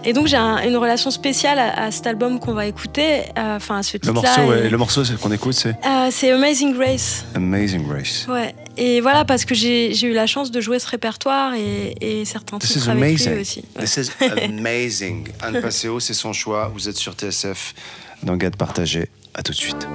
Et 0.04 0.12
donc, 0.12 0.26
j'ai 0.26 0.36
un- 0.36 0.58
une 0.66 0.76
relation 0.76 1.10
spéciale 1.10 1.58
à, 1.58 1.84
à 1.84 1.90
cet 1.90 2.06
album 2.06 2.38
qu'on 2.40 2.52
va 2.54 2.66
écouter, 2.66 3.22
euh, 3.38 3.56
enfin, 3.56 3.78
à 3.78 3.82
ce 3.82 3.94
Le 3.96 4.00
titre-là. 4.00 4.20
morceau, 4.22 4.42
ouais, 4.50 4.66
et- 4.66 4.70
le 4.70 4.76
morceau 4.78 5.02
qu'on 5.20 5.32
écoute, 5.32 5.54
c'est 5.54 5.70
Euh, 5.86 6.08
c'est 6.10 6.30
Amazing 6.30 6.74
Grace. 6.74 7.24
Amazing 7.34 7.86
Grace. 7.86 8.26
Ouais. 8.28 8.54
Et 8.76 9.00
voilà, 9.00 9.24
parce 9.24 9.44
que 9.44 9.54
j'ai 9.54 9.92
eu 10.06 10.12
la 10.12 10.26
chance 10.26 10.50
de 10.50 10.60
jouer 10.60 10.78
ce 10.78 10.86
répertoire 10.88 11.54
et, 11.54 11.94
et 12.00 12.24
certains 12.24 12.58
This 12.58 12.72
titres 12.74 12.88
avec 12.90 13.02
amazing. 13.02 13.32
lui 13.34 13.40
aussi. 13.40 13.64
Ouais. 13.76 13.84
This 13.84 13.96
is 13.96 14.10
amazing. 14.48 15.28
Anne 15.42 15.60
Passeo, 15.60 16.00
c'est 16.00 16.14
son 16.14 16.32
choix. 16.32 16.70
Vous 16.74 16.88
êtes 16.88 16.96
sur 16.96 17.12
TSF 17.14 17.74
dans 18.22 18.36
Gade 18.36 18.56
Partagé. 18.56 19.08
À 19.34 19.42
tout 19.42 19.52
de 19.52 19.56
suite. 19.56 19.86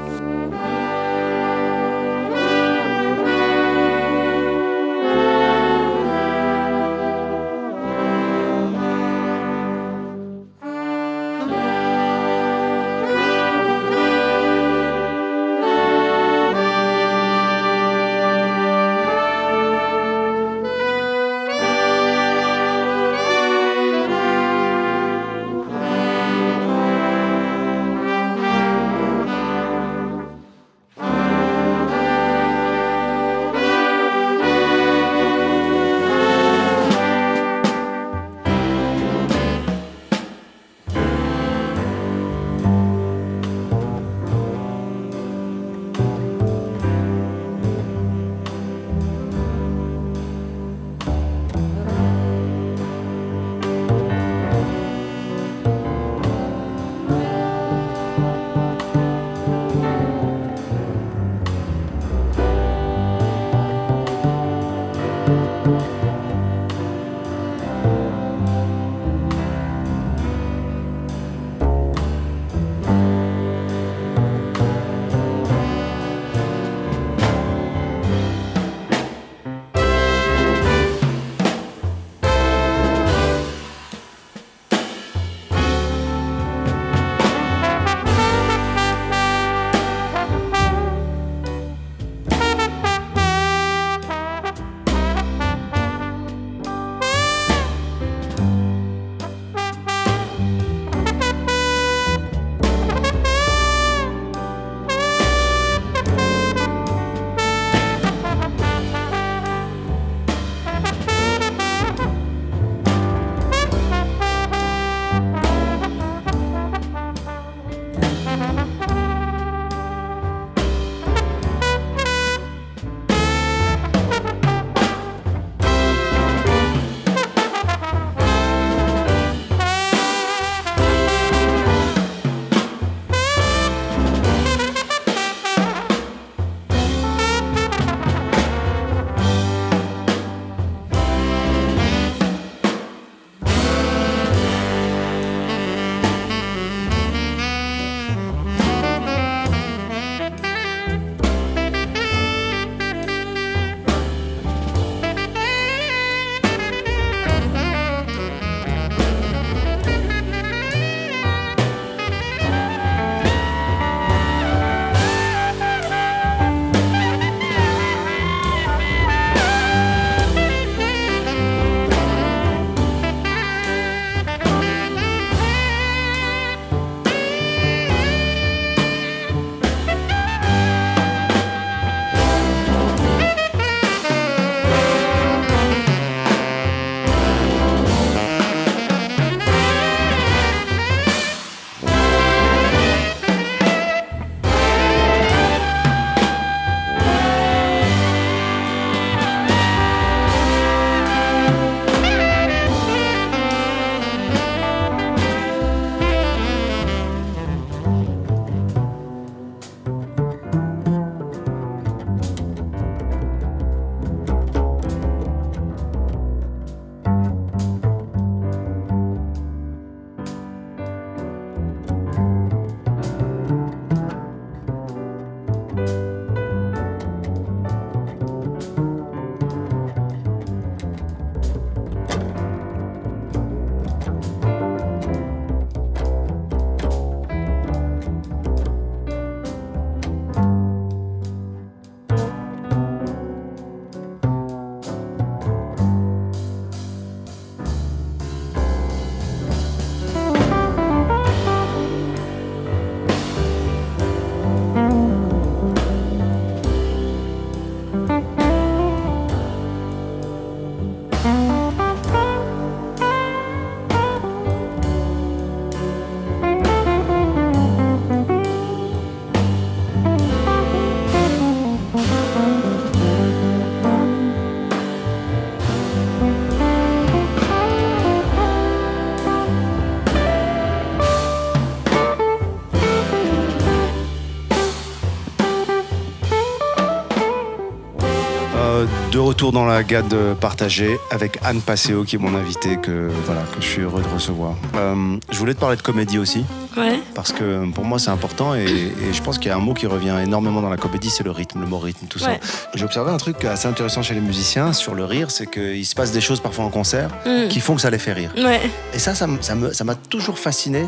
Retour 289.25 289.51
dans 289.51 289.65
la 289.65 289.83
gade 289.83 290.13
partagée 290.39 290.97
avec 291.09 291.39
Anne 291.43 291.59
Passeo 291.61 292.03
qui 292.03 292.15
est 292.15 292.19
mon 292.19 292.35
invitée 292.35 292.77
que 292.77 293.09
voilà 293.25 293.41
que 293.41 293.61
je 293.61 293.65
suis 293.67 293.81
heureux 293.81 294.01
de 294.03 294.07
recevoir. 294.13 294.53
Euh, 294.75 295.17
je 295.31 295.37
voulais 295.39 295.53
te 295.55 295.59
parler 295.59 295.77
de 295.77 295.81
comédie 295.81 296.19
aussi 296.19 296.45
Ouais. 296.77 296.99
parce 297.15 297.31
que 297.31 297.65
pour 297.71 297.85
moi 297.85 297.97
c'est 297.99 298.09
important 298.11 298.53
et, 298.53 298.65
et 298.65 299.13
je 299.13 299.21
pense 299.23 299.37
qu'il 299.39 299.47
y 299.47 299.51
a 299.51 299.55
un 299.55 299.61
mot 299.61 299.73
qui 299.73 299.87
revient 299.87 300.13
énormément 300.21 300.61
dans 300.61 300.69
la 300.69 300.75
comédie, 300.77 301.09
c'est 301.09 301.23
le 301.23 301.31
rythme, 301.31 301.61
le 301.61 301.65
mot 301.67 301.79
rythme, 301.79 302.05
tout 302.07 302.19
Ouais. 302.23 302.39
ça. 302.41 302.69
J'ai 302.75 302.83
observé 302.85 303.11
un 303.11 303.17
truc 303.17 303.43
assez 303.45 303.67
intéressant 303.67 304.01
chez 304.03 304.13
les 304.13 304.19
musiciens 304.19 304.73
sur 304.73 304.93
le 304.93 305.05
rire, 305.05 305.31
c'est 305.31 305.49
qu'il 305.49 305.85
se 305.85 305.95
passe 305.95 306.11
des 306.11 306.21
choses 306.21 306.39
parfois 306.41 306.65
en 306.65 306.69
concert 306.69 307.09
Mm. 307.25 307.47
qui 307.47 307.61
font 307.61 307.75
que 307.75 307.81
ça 307.81 307.89
les 307.89 307.97
fait 307.97 308.13
rire. 308.13 308.31
Ouais. 308.37 308.61
Et 308.93 308.99
ça, 308.99 309.15
ça, 309.15 309.25
me- 309.25 309.41
ça 309.41 309.55
ça 309.71 309.83
m'a 309.85 309.95
toujours 309.95 310.37
fasciné. 310.37 310.85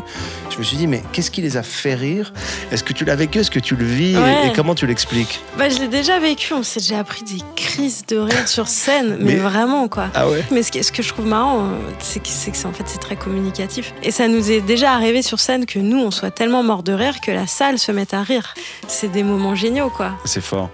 Je 0.58 0.62
me 0.62 0.66
suis 0.66 0.76
dit, 0.76 0.88
mais 0.88 1.04
qu'est-ce 1.12 1.30
qui 1.30 1.40
les 1.40 1.56
a 1.56 1.62
fait 1.62 1.94
rire? 1.94 2.32
Est-ce 2.72 2.82
que 2.82 2.92
tu 2.92 3.04
l'as 3.04 3.14
vécu? 3.14 3.38
Est-ce 3.38 3.50
que 3.52 3.60
tu 3.60 3.76
le 3.76 3.84
vis? 3.84 4.14
Et- 4.14 4.18
Ouais. 4.18 4.48
et, 4.48 4.52
comment 4.52 4.74
tu 4.74 4.88
l'expliques? 4.88 5.40
Bah, 5.56 5.68
je 5.68 5.78
l'ai 5.78 5.86
déjà 5.86 6.18
vécu. 6.18 6.52
On 6.52 6.64
s'est 6.64 6.80
déjà 6.80 7.04
pris 7.04 7.22
des 7.22 7.38
crises 7.54 8.04
de 8.08 8.16
rire 8.18 8.48
sur 8.48 8.66
scène, 8.66 9.18
mais, 9.20 9.34
Mais- 9.34 9.36
vraiment 9.36 9.86
quoi. 9.86 10.08
Ah 10.16 10.28
ouais? 10.28 10.42
Mais 10.50 10.64
ce 10.64 10.72
que, 10.72 10.82
ce 10.82 10.90
que 10.90 11.00
je 11.00 11.10
trouve 11.10 11.26
marrant, 11.26 11.60
euh, 11.60 11.78
c'est 12.00 12.18
que 12.20 12.28
c'est 12.28 12.66
en 12.66 12.72
fait 12.72 12.82
c'est 12.86 12.98
très 12.98 13.14
communicatif. 13.14 13.94
Et 14.02 14.10
ça 14.10 14.26
nous 14.26 14.50
est 14.50 14.60
déjà 14.60 14.92
arrivé 14.94 15.22
sur 15.22 15.38
scène 15.38 15.64
que 15.64 15.78
nous 15.78 15.98
on 16.00 16.10
soit 16.10 16.32
tellement 16.32 16.64
morts 16.64 16.82
de 16.82 16.92
rire 16.92 17.20
que 17.20 17.30
la 17.30 17.46
salle 17.46 17.78
se 17.78 17.92
mette 17.92 18.12
à 18.12 18.22
rire. 18.22 18.54
C'est 18.88 19.12
des 19.12 19.22
moments 19.22 19.54
géniaux 19.54 19.90
quoi. 19.90 20.10
C'est 20.24 20.40
fort. 20.42 20.70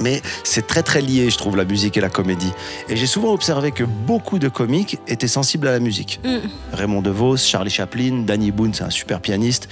Mais 0.00 0.22
c'est 0.42 0.66
très 0.66 0.82
très 0.82 1.00
lié, 1.00 1.30
je 1.30 1.38
trouve, 1.38 1.56
la 1.56 1.64
musique 1.64 1.96
et 1.96 2.00
la 2.00 2.08
comédie. 2.08 2.50
Et 2.88 2.96
j'ai 2.96 3.06
souvent 3.06 3.32
observé 3.32 3.70
que 3.70 3.84
beaucoup 3.84 4.40
de 4.40 4.48
comiques 4.48 4.98
étaient 5.06 5.28
sensibles 5.28 5.68
à 5.68 5.72
la 5.72 5.78
musique. 5.78 6.18
Mm. 6.24 6.38
Raymond 6.72 7.00
DeVos, 7.00 7.36
Charlie 7.36 7.70
Chaplin, 7.70 8.24
Danny 8.26 8.50
Boone, 8.50 8.74
c'est 8.74 8.82
un 8.82 8.90
super 8.90 9.20
pianiste. 9.24 9.68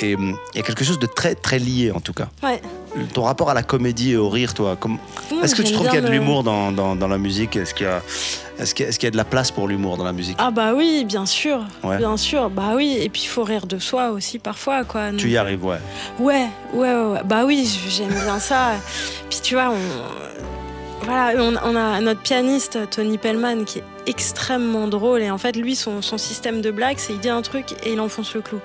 Et 0.00 0.14
hum, 0.16 0.36
il 0.54 0.56
y 0.56 0.60
a 0.60 0.62
quelque 0.64 0.84
chose 0.84 0.98
de 0.98 1.06
très 1.06 1.34
très 1.34 1.58
lié 1.58 1.92
en 1.94 2.00
tout 2.00 2.12
cas. 2.14 2.28
Ouais. 2.42 2.60
Ton 3.12 3.22
rapport 3.24 3.50
à 3.50 3.54
la 3.54 3.62
comédie 3.64 4.12
et 4.12 4.16
au 4.16 4.28
rire, 4.28 4.54
toi, 4.54 4.76
comme... 4.76 4.98
Est-ce 5.42 5.54
que 5.56 5.62
tu 5.62 5.72
trouves 5.72 5.86
qu'il 5.88 5.96
y 5.96 5.98
a 5.98 6.00
de 6.00 6.06
le- 6.06 6.12
l'humour 6.12 6.44
dans, 6.44 6.70
dans, 6.70 6.94
dans 6.94 7.08
la 7.08 7.18
musique? 7.18 7.56
Est-ce 7.56 7.74
qu'il 7.74 7.86
y 7.86 7.90
a, 7.90 8.00
est-ce 8.60 8.72
qu'il 8.74 8.86
y 9.02 9.06
a- 9.06 9.10
de 9.10 9.16
la 9.16 9.24
place 9.24 9.50
pour 9.50 9.66
l'humour 9.66 9.96
dans 9.96 10.04
la 10.04 10.12
musique? 10.12 10.36
Ah 10.38 10.52
bah 10.52 10.74
oui, 10.76 11.04
bien 11.04 11.26
sûr, 11.26 11.64
Ouais. 11.82 11.98
bien 11.98 12.16
sûr. 12.16 12.50
Bah 12.50 12.72
oui, 12.76 12.96
et 13.00 13.08
puis 13.08 13.22
il 13.24 13.28
faut 13.28 13.42
rire 13.42 13.66
de 13.66 13.78
soi 13.80 14.10
aussi 14.10 14.38
parfois 14.38 14.84
quoi. 14.84 15.10
Tu 15.16 15.28
y 15.30 15.36
arrives, 15.36 15.64
ouais. 15.64 15.78
Ouais, 16.20 16.46
ouais, 16.72 16.94
ouais, 16.94 17.04
ouais. 17.14 17.20
Bah 17.24 17.44
oui, 17.44 17.68
j'aime 17.88 18.10
bien 18.14 18.38
ça. 18.38 18.74
Puis 19.28 19.40
tu 19.42 19.54
vois, 19.54 19.70
on, 19.72 20.53
voilà, 21.06 21.32
on, 21.42 21.54
on 21.64 21.76
a 21.76 22.00
notre 22.00 22.20
pianiste 22.20 22.78
Tony 22.90 23.18
Pellman 23.18 23.64
qui 23.64 23.78
est 23.80 23.84
extrêmement 24.06 24.86
drôle 24.88 25.22
et 25.22 25.30
en 25.30 25.38
fait 25.38 25.56
lui 25.56 25.74
son, 25.76 26.02
son 26.02 26.18
système 26.18 26.60
de 26.60 26.70
blague 26.70 26.98
c'est 26.98 27.12
il 27.14 27.20
dit 27.20 27.28
un 27.28 27.42
truc 27.42 27.72
et 27.84 27.92
il 27.92 28.00
enfonce 28.00 28.34
le 28.34 28.40
clou 28.42 28.60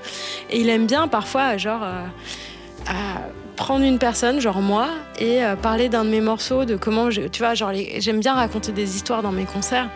et 0.49 0.59
il 0.59 0.69
aime 0.69 0.85
bien 0.85 1.07
parfois 1.07 1.57
genre 1.57 1.81
euh, 1.83 2.03
à 2.87 3.21
prendre 3.55 3.83
une 3.83 3.99
personne 3.99 4.39
genre 4.41 4.61
moi 4.61 4.87
et 5.17 5.43
euh, 5.43 5.55
parler 5.55 5.89
d'un 5.89 6.03
de 6.05 6.09
mes 6.09 6.21
morceaux 6.21 6.65
de 6.65 6.75
comment 6.75 7.09
je, 7.09 7.21
tu 7.21 7.39
vois 7.41 7.53
genre 7.55 7.71
j'aime 7.99 8.19
bien 8.19 8.33
raconter 8.33 8.71
des 8.71 8.95
histoires 8.95 9.21
dans 9.21 9.31
mes 9.31 9.45
concerts 9.45 9.89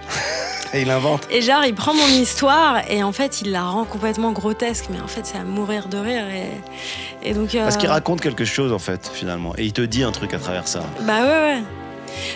Et 0.74 0.82
il 0.82 0.90
invente. 0.90 1.28
et 1.30 1.42
genre, 1.42 1.64
il 1.66 1.76
prend 1.76 1.94
mon 1.94 2.08
histoire 2.08 2.90
et 2.90 3.04
en 3.04 3.12
fait, 3.12 3.42
il 3.42 3.52
la 3.52 3.62
rend 3.62 3.86
complètement 3.86 4.32
grotesque. 4.32 4.86
Mais 4.90 5.00
en 5.00 5.08
fait, 5.08 5.24
c'est 5.24 5.38
à 5.38 5.44
mourir 5.44 5.88
de 5.88 5.98
rire. 5.98 6.26
Et, 6.34 7.30
et 7.30 7.34
donc. 7.36 7.52
Parce 7.56 7.78
qu'il 7.78 7.90
euh, 7.90 7.92
raconte 7.94 8.22
quelque 8.22 8.44
chose 8.44 8.74
en 8.74 8.80
fait, 8.80 9.12
finalement. 9.14 9.54
Et 9.60 9.66
il 9.66 9.72
te 9.72 9.84
dit 9.84 10.02
un 10.02 10.12
truc 10.12 10.34
à 10.34 10.40
travers 10.40 10.68
ça. 10.68 10.82
Bah 11.02 11.22
ouais, 11.22 11.28
ouais. 11.28 11.64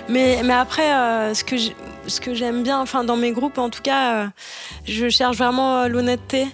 Mais, 0.10 0.42
mais 0.44 0.54
après, 0.54 0.94
euh, 0.94 1.34
ce 1.34 1.44
que 1.44 1.58
j'ai- 1.58 1.76
ce 2.08 2.22
que 2.22 2.34
j'aime 2.34 2.64
bien, 2.64 2.80
enfin, 2.80 3.04
dans 3.04 3.18
mes 3.18 3.32
groupes, 3.32 3.58
en 3.58 3.70
tout 3.70 3.82
cas, 3.82 4.14
euh, 4.24 4.28
je 4.86 5.10
cherche 5.10 5.38
vraiment 5.38 5.82
euh, 5.82 5.88
l'honnêteté. 5.88 6.48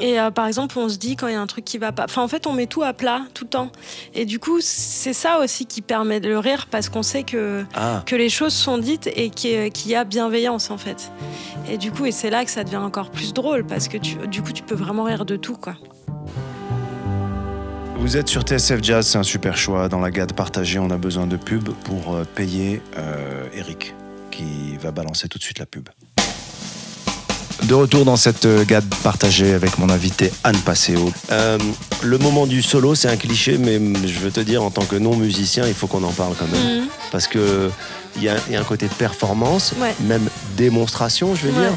Et 0.00 0.20
euh, 0.20 0.30
par 0.30 0.46
exemple, 0.46 0.78
on 0.78 0.88
se 0.88 0.96
dit 0.98 1.16
quand 1.16 1.26
il 1.26 1.32
y 1.32 1.36
a 1.36 1.40
un 1.40 1.46
truc 1.48 1.64
qui 1.64 1.76
va 1.76 1.90
pas. 1.92 2.04
Enfin, 2.04 2.22
en 2.22 2.28
fait, 2.28 2.46
on 2.46 2.52
met 2.52 2.66
tout 2.66 2.82
à 2.82 2.92
plat 2.92 3.22
tout 3.34 3.44
le 3.44 3.50
temps. 3.50 3.70
Et 4.14 4.24
du 4.24 4.38
coup, 4.38 4.58
c'est 4.60 5.12
ça 5.12 5.40
aussi 5.40 5.66
qui 5.66 5.82
permet 5.82 6.20
de 6.20 6.28
le 6.28 6.38
rire 6.38 6.68
parce 6.70 6.88
qu'on 6.88 7.02
sait 7.02 7.24
que, 7.24 7.64
Ah. 7.74 8.02
que 8.06 8.14
les 8.16 8.28
choses 8.30 8.54
sont 8.54 8.78
dites 8.78 9.08
et 9.14 9.30
qu'il 9.30 9.50
y 9.50 9.56
a- 9.56 9.68
qu'il 9.70 9.90
y 9.90 9.96
a 9.96 10.04
bienveillance 10.04 10.70
en 10.70 10.78
fait. 10.78 11.10
Et 11.68 11.76
du 11.76 11.90
coup, 11.90 12.06
et 12.06 12.12
c'est 12.12 12.30
là 12.30 12.44
que 12.44 12.50
ça 12.50 12.62
devient 12.64 12.76
encore 12.76 13.10
plus 13.10 13.32
drôle 13.34 13.66
parce 13.66 13.88
que 13.88 13.98
tu, 13.98 14.14
du 14.28 14.42
coup, 14.42 14.52
tu 14.52 14.62
peux 14.62 14.76
vraiment 14.76 15.02
rire 15.02 15.24
de 15.24 15.36
tout 15.36 15.56
quoi. 15.56 15.74
Vous 18.00 18.16
êtes 18.16 18.28
sur 18.28 18.42
TSF 18.42 18.82
Jazz, 18.82 19.06
c'est 19.06 19.18
un 19.18 19.22
super 19.22 19.56
choix. 19.56 19.88
Dans 19.88 20.00
la 20.00 20.10
gade 20.10 20.32
partagée, 20.32 20.78
on 20.78 20.90
a 20.90 20.96
besoin 20.96 21.26
de 21.26 21.36
pub 21.36 21.68
pour 21.84 22.14
euh, 22.14 22.24
payer 22.24 22.80
euh, 22.98 23.46
Eric, 23.54 23.94
qui 24.30 24.76
va 24.82 24.90
balancer 24.90 25.28
tout 25.28 25.38
de 25.38 25.42
suite 25.42 25.58
la 25.58 25.66
pub. 25.66 25.88
De 27.64 27.74
retour 27.74 28.06
dans 28.06 28.16
cette 28.16 28.46
euh, 28.46 28.64
gade 28.64 28.86
partagée 29.02 29.52
avec 29.52 29.78
mon 29.78 29.90
invité 29.90 30.32
Anne 30.44 30.56
Passeo. 30.58 31.12
Euh, 31.30 31.58
le 32.02 32.18
moment 32.18 32.46
du 32.46 32.62
solo, 32.62 32.94
c'est 32.94 33.08
un 33.08 33.16
cliché, 33.16 33.58
mais 33.58 33.78
je 34.08 34.18
veux 34.18 34.30
te 34.30 34.40
dire, 34.40 34.62
en 34.62 34.70
tant 34.70 34.84
que 34.86 34.96
non-musicien, 34.96 35.66
il 35.68 35.74
faut 35.74 35.86
qu'on 35.86 36.02
en 36.02 36.12
parle 36.12 36.34
quand 36.38 36.48
même. 36.50 36.80
Mhm. 36.82 36.88
Parce 37.12 37.28
que 37.28 37.70
il 38.16 38.22
y, 38.22 38.24
y 38.24 38.56
a 38.56 38.60
un 38.60 38.64
côté 38.64 38.86
performance, 38.98 39.74
Ouais. 39.80 39.94
même 40.00 40.28
démonstration, 40.56 41.34
je 41.34 41.46
vais 41.48 41.52
Ouais. 41.52 41.68
dire. 41.68 41.76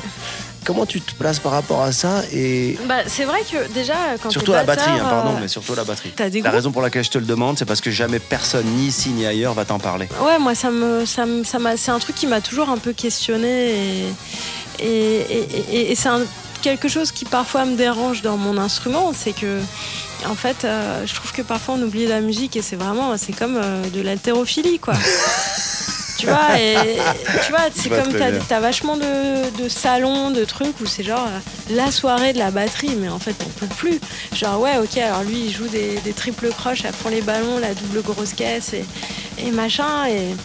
Comment 0.66 0.86
tu 0.86 1.02
te 1.02 1.14
places 1.16 1.40
par 1.40 1.52
rapport 1.52 1.82
à 1.82 1.92
ça 1.92 2.22
et 2.32 2.78
Bah, 2.88 3.00
c'est 3.08 3.26
vrai 3.26 3.40
que 3.50 3.72
déjà, 3.74 3.94
quand 4.22 4.30
Surtout 4.30 4.52
la 4.54 4.64
batterie, 4.64 4.92
hein, 5.00 5.06
pardon, 5.10 5.32
euh, 5.36 5.42
mais 5.42 5.48
surtout 5.48 5.76
la 5.76 5.84
batterie. 5.84 6.14
des 6.32 6.42
La 6.42 6.52
raison 6.52 6.72
pour 6.72 6.82
laquelle 6.82 7.04
je 7.04 7.10
te 7.12 7.18
le 7.18 7.26
demande, 7.26 7.58
c'est 7.58 7.66
parce 7.66 7.82
que 7.82 7.92
jamais 7.92 8.20
personne, 8.20 8.66
ni 8.66 8.88
ici 8.88 9.10
ni 9.10 9.26
ailleurs, 9.26 9.54
va 9.54 9.66
t'en 9.66 9.80
parler. 9.80 10.08
Ouais, 10.22 10.40
moi, 10.40 10.56
ça 10.56 10.72
me, 10.72 11.06
ça 11.06 11.26
me, 11.26 11.44
ça 11.44 11.60
m'a, 11.60 11.76
c'est 11.78 11.92
un 11.92 12.00
truc 12.00 12.16
qui 12.16 12.28
m'a 12.28 12.42
toujours 12.42 12.70
un 12.70 12.78
peu 12.78 12.94
questionné 12.94 13.50
et, 13.72 14.04
et, 14.80 14.86
et, 14.88 15.66
et- 15.72 15.92
et 15.92 15.96
c'est 15.96 16.10
quelque 16.62 16.88
chose 16.88 17.12
qui 17.12 17.26
parfois 17.26 17.66
me 17.66 17.76
dérange 17.76 18.22
dans 18.22 18.38
mon 18.38 18.58
instrument, 18.58 19.12
c'est 19.14 19.34
que, 19.34 19.60
en 20.26 20.36
fait, 20.36 20.64
euh, 20.64 21.06
je 21.06 21.14
trouve 21.14 21.34
que 21.34 21.42
parfois 21.42 21.76
on 21.78 21.82
oublie 21.82 22.08
la 22.08 22.22
musique 22.22 22.56
et 22.56 22.62
c'est 22.62 22.78
vraiment, 22.78 23.18
c'est 23.18 23.34
comme 23.34 23.58
euh, 23.58 23.84
de 23.90 24.02
l'haltérophilie, 24.02 24.80
quoi. 24.80 24.94
tu 26.24 26.30
vois, 26.30 26.58
et 26.60 26.76
tu 27.46 27.52
vois, 27.52 27.62
c'est 27.74 27.90
vois 27.90 28.00
comme 28.00 28.14
t'as, 28.14 28.32
t'as 28.48 28.60
vachement 28.62 28.96
de, 28.96 29.62
de 29.62 29.68
salons, 29.68 30.32
de 30.32 30.46
trucs 30.46 30.80
où 30.80 30.86
c'est 30.86 31.04
genre 31.04 31.28
euh, 31.28 31.76
la 31.76 31.92
soirée 31.92 32.32
de 32.32 32.40
la 32.40 32.50
batterie, 32.50 32.96
mais 32.98 33.10
en 33.10 33.20
fait 33.20 33.36
on 33.46 33.50
peut 33.50 33.74
plus. 33.76 34.00
Genre 34.34 34.60
ouais, 34.62 34.78
ok, 34.78 34.98
alors 34.98 35.24
lui 35.24 35.46
il 35.46 35.52
joue 35.52 35.68
des, 35.68 36.00
des 36.00 36.14
triples 36.14 36.50
croches 36.50 36.86
à 36.86 36.92
fond 36.94 37.10
les 37.10 37.22
ballons, 37.22 37.58
la 37.60 37.74
double 37.74 38.02
grosse 38.02 38.34
caisse 38.34 38.74
et, 38.74 38.86
et 39.46 39.52
machin 39.52 40.06
et 40.08 40.36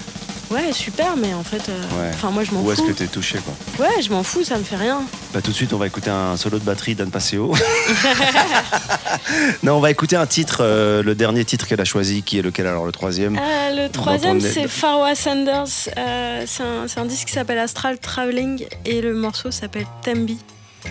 ouais 0.51 0.73
super, 0.73 1.17
mais 1.17 1.35
en 1.35 1.43
fait, 1.43 1.69
euh, 1.69 2.11
enfin 2.15 2.31
moi 2.31 2.45
je 2.45 2.53
m'en 2.53 2.63
Où 2.63 2.73
est-ce 2.73 2.83
fous. 2.83 2.89
que 2.89 2.93
t'es 2.93 3.07
touché, 3.07 3.39
quoi 3.39 3.87
Ouais, 3.87 4.03
je 4.03 4.11
m'en 4.11 4.23
fous, 4.23 4.45
ça 4.45 4.57
me 4.59 4.65
fait 4.65 4.77
rien. 4.77 5.03
Bah, 5.33 5.41
tout 5.43 5.51
de 5.51 5.57
suite, 5.57 5.73
on 5.73 5.79
va 5.79 5.87
écouter 5.87 6.11
un 6.11 6.37
solo 6.37 6.59
de 6.59 6.65
batterie 6.65 6.95
d'Anne 6.95 7.11
Passeo. 7.11 7.55
non, 9.63 9.75
on 9.75 9.81
va 9.81 9.91
écouter 9.91 10.17
un 10.17 10.27
titre, 10.27 10.59
euh, 10.61 11.03
le 11.03 11.15
dernier 11.15 11.45
titre 11.45 11.67
qu'elle 11.67 11.81
a 11.81 11.85
choisi, 11.85 12.23
qui 12.23 12.39
est 12.39 12.43
lequel 12.43 12.67
alors 12.67 12.85
le 12.87 12.93
troisième 12.93 13.37
Euh, 13.39 13.85
le 13.85 13.91
troisième, 13.91 14.41
c'est 14.41 14.69
Farwa 14.69 15.15
Sanders. 15.15 15.67
C'est 15.69 15.93
un, 15.99 16.87
c'est 16.89 17.01
un 17.01 17.05
disque 17.07 17.29
qui 17.29 17.35
s'appelle 17.35 17.59
Astral 17.59 17.99
Traveling 17.99 18.65
et 18.85 19.01
le 19.01 19.15
morceau 19.15 19.51
s'appelle 19.51 19.87
Tembi. 20.03 20.39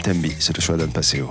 Tembi, 0.03 0.33
c'est 0.39 0.55
le 0.55 0.61
choix 0.61 0.77
d'Anne 0.77 0.91
Passeo. 0.91 1.29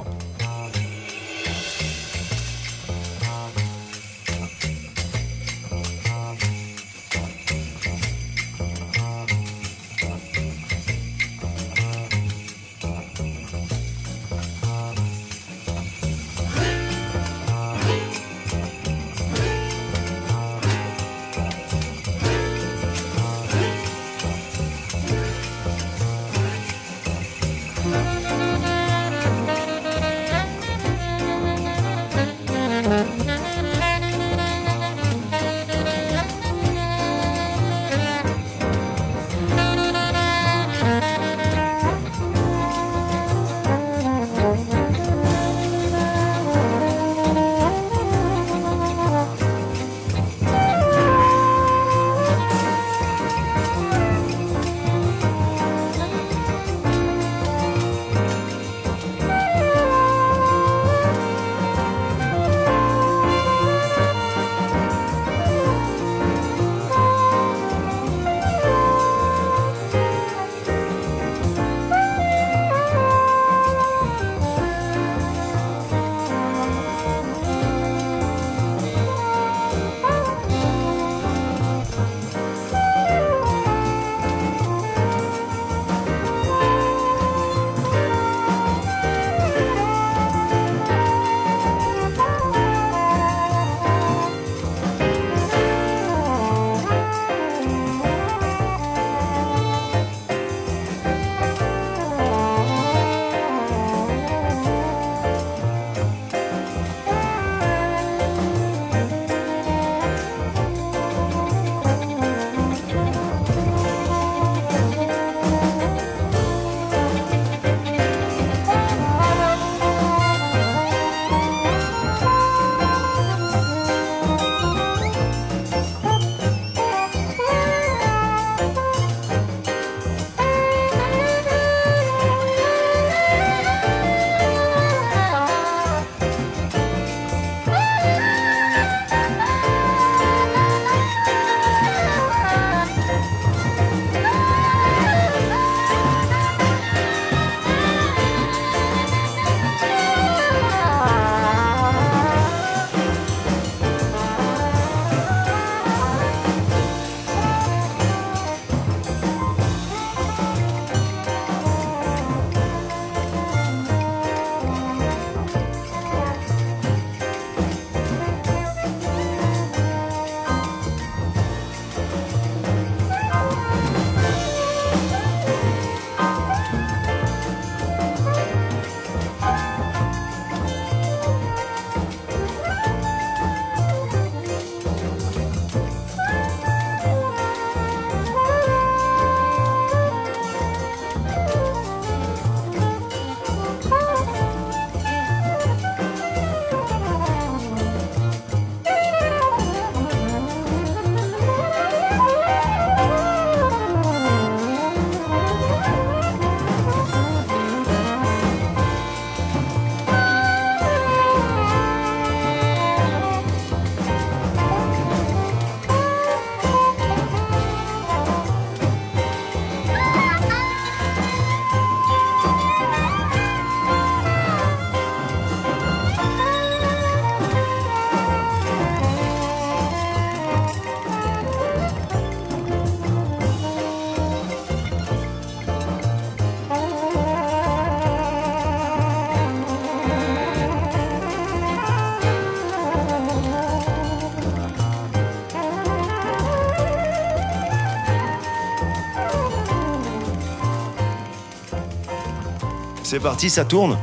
C'est 253.16 253.22
parti, 253.22 253.48
ça 253.48 253.64
tourne. 253.64 253.96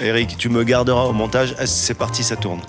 Eric, 0.00 0.36
tu 0.38 0.48
me 0.48 0.62
garderas 0.62 1.02
au 1.02 1.12
montage. 1.12 1.56
C'est 1.64 1.94
parti, 1.94 2.22
ça 2.22 2.36
tourne. 2.36 2.60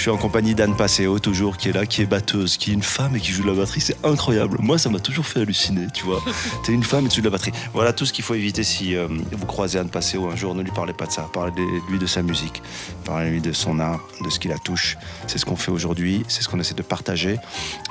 Je 0.00 0.04
suis 0.04 0.10
en 0.10 0.16
compagnie 0.16 0.54
d'Anne 0.54 0.74
Passeo, 0.76 1.18
toujours, 1.18 1.58
qui 1.58 1.68
est 1.68 1.72
là, 1.72 1.84
qui 1.84 2.00
est 2.00 2.06
batteuse, 2.06 2.56
qui 2.56 2.70
est 2.70 2.72
une 2.72 2.82
femme 2.82 3.16
et 3.16 3.20
qui 3.20 3.32
joue 3.32 3.42
de 3.42 3.48
la 3.48 3.52
batterie. 3.52 3.82
C'est 3.82 4.02
incroyable. 4.02 4.56
Moi, 4.58 4.78
ça 4.78 4.88
m'a 4.88 4.98
toujours 4.98 5.26
fait 5.26 5.40
halluciner, 5.40 5.88
tu 5.92 6.06
vois. 6.06 6.22
T'es 6.64 6.72
une 6.72 6.84
femme 6.84 7.04
et 7.04 7.10
tu 7.10 7.16
joues 7.16 7.20
de 7.20 7.26
la 7.26 7.32
batterie. 7.32 7.52
Voilà 7.74 7.92
tout 7.92 8.06
ce 8.06 8.14
qu'il 8.14 8.24
faut 8.24 8.32
éviter 8.32 8.64
si 8.64 8.96
euh, 8.96 9.08
vous 9.08 9.44
croisez 9.44 9.78
Anne 9.78 9.90
Passeo 9.90 10.30
un 10.30 10.36
jour. 10.36 10.54
Ne 10.54 10.62
lui 10.62 10.70
parlez 10.70 10.94
pas 10.94 11.04
de 11.04 11.12
ça. 11.12 11.28
Parlez-lui 11.34 11.98
de 11.98 12.06
sa 12.06 12.22
musique. 12.22 12.62
Parlez-lui 13.04 13.42
de 13.42 13.52
son 13.52 13.78
art, 13.78 14.00
de 14.24 14.30
ce 14.30 14.38
qui 14.38 14.48
la 14.48 14.56
touche. 14.56 14.96
C'est 15.26 15.36
ce 15.36 15.44
qu'on 15.44 15.56
fait 15.56 15.70
aujourd'hui. 15.70 16.24
C'est 16.28 16.40
ce 16.40 16.48
qu'on 16.48 16.60
essaie 16.60 16.72
de 16.72 16.80
partager. 16.80 17.36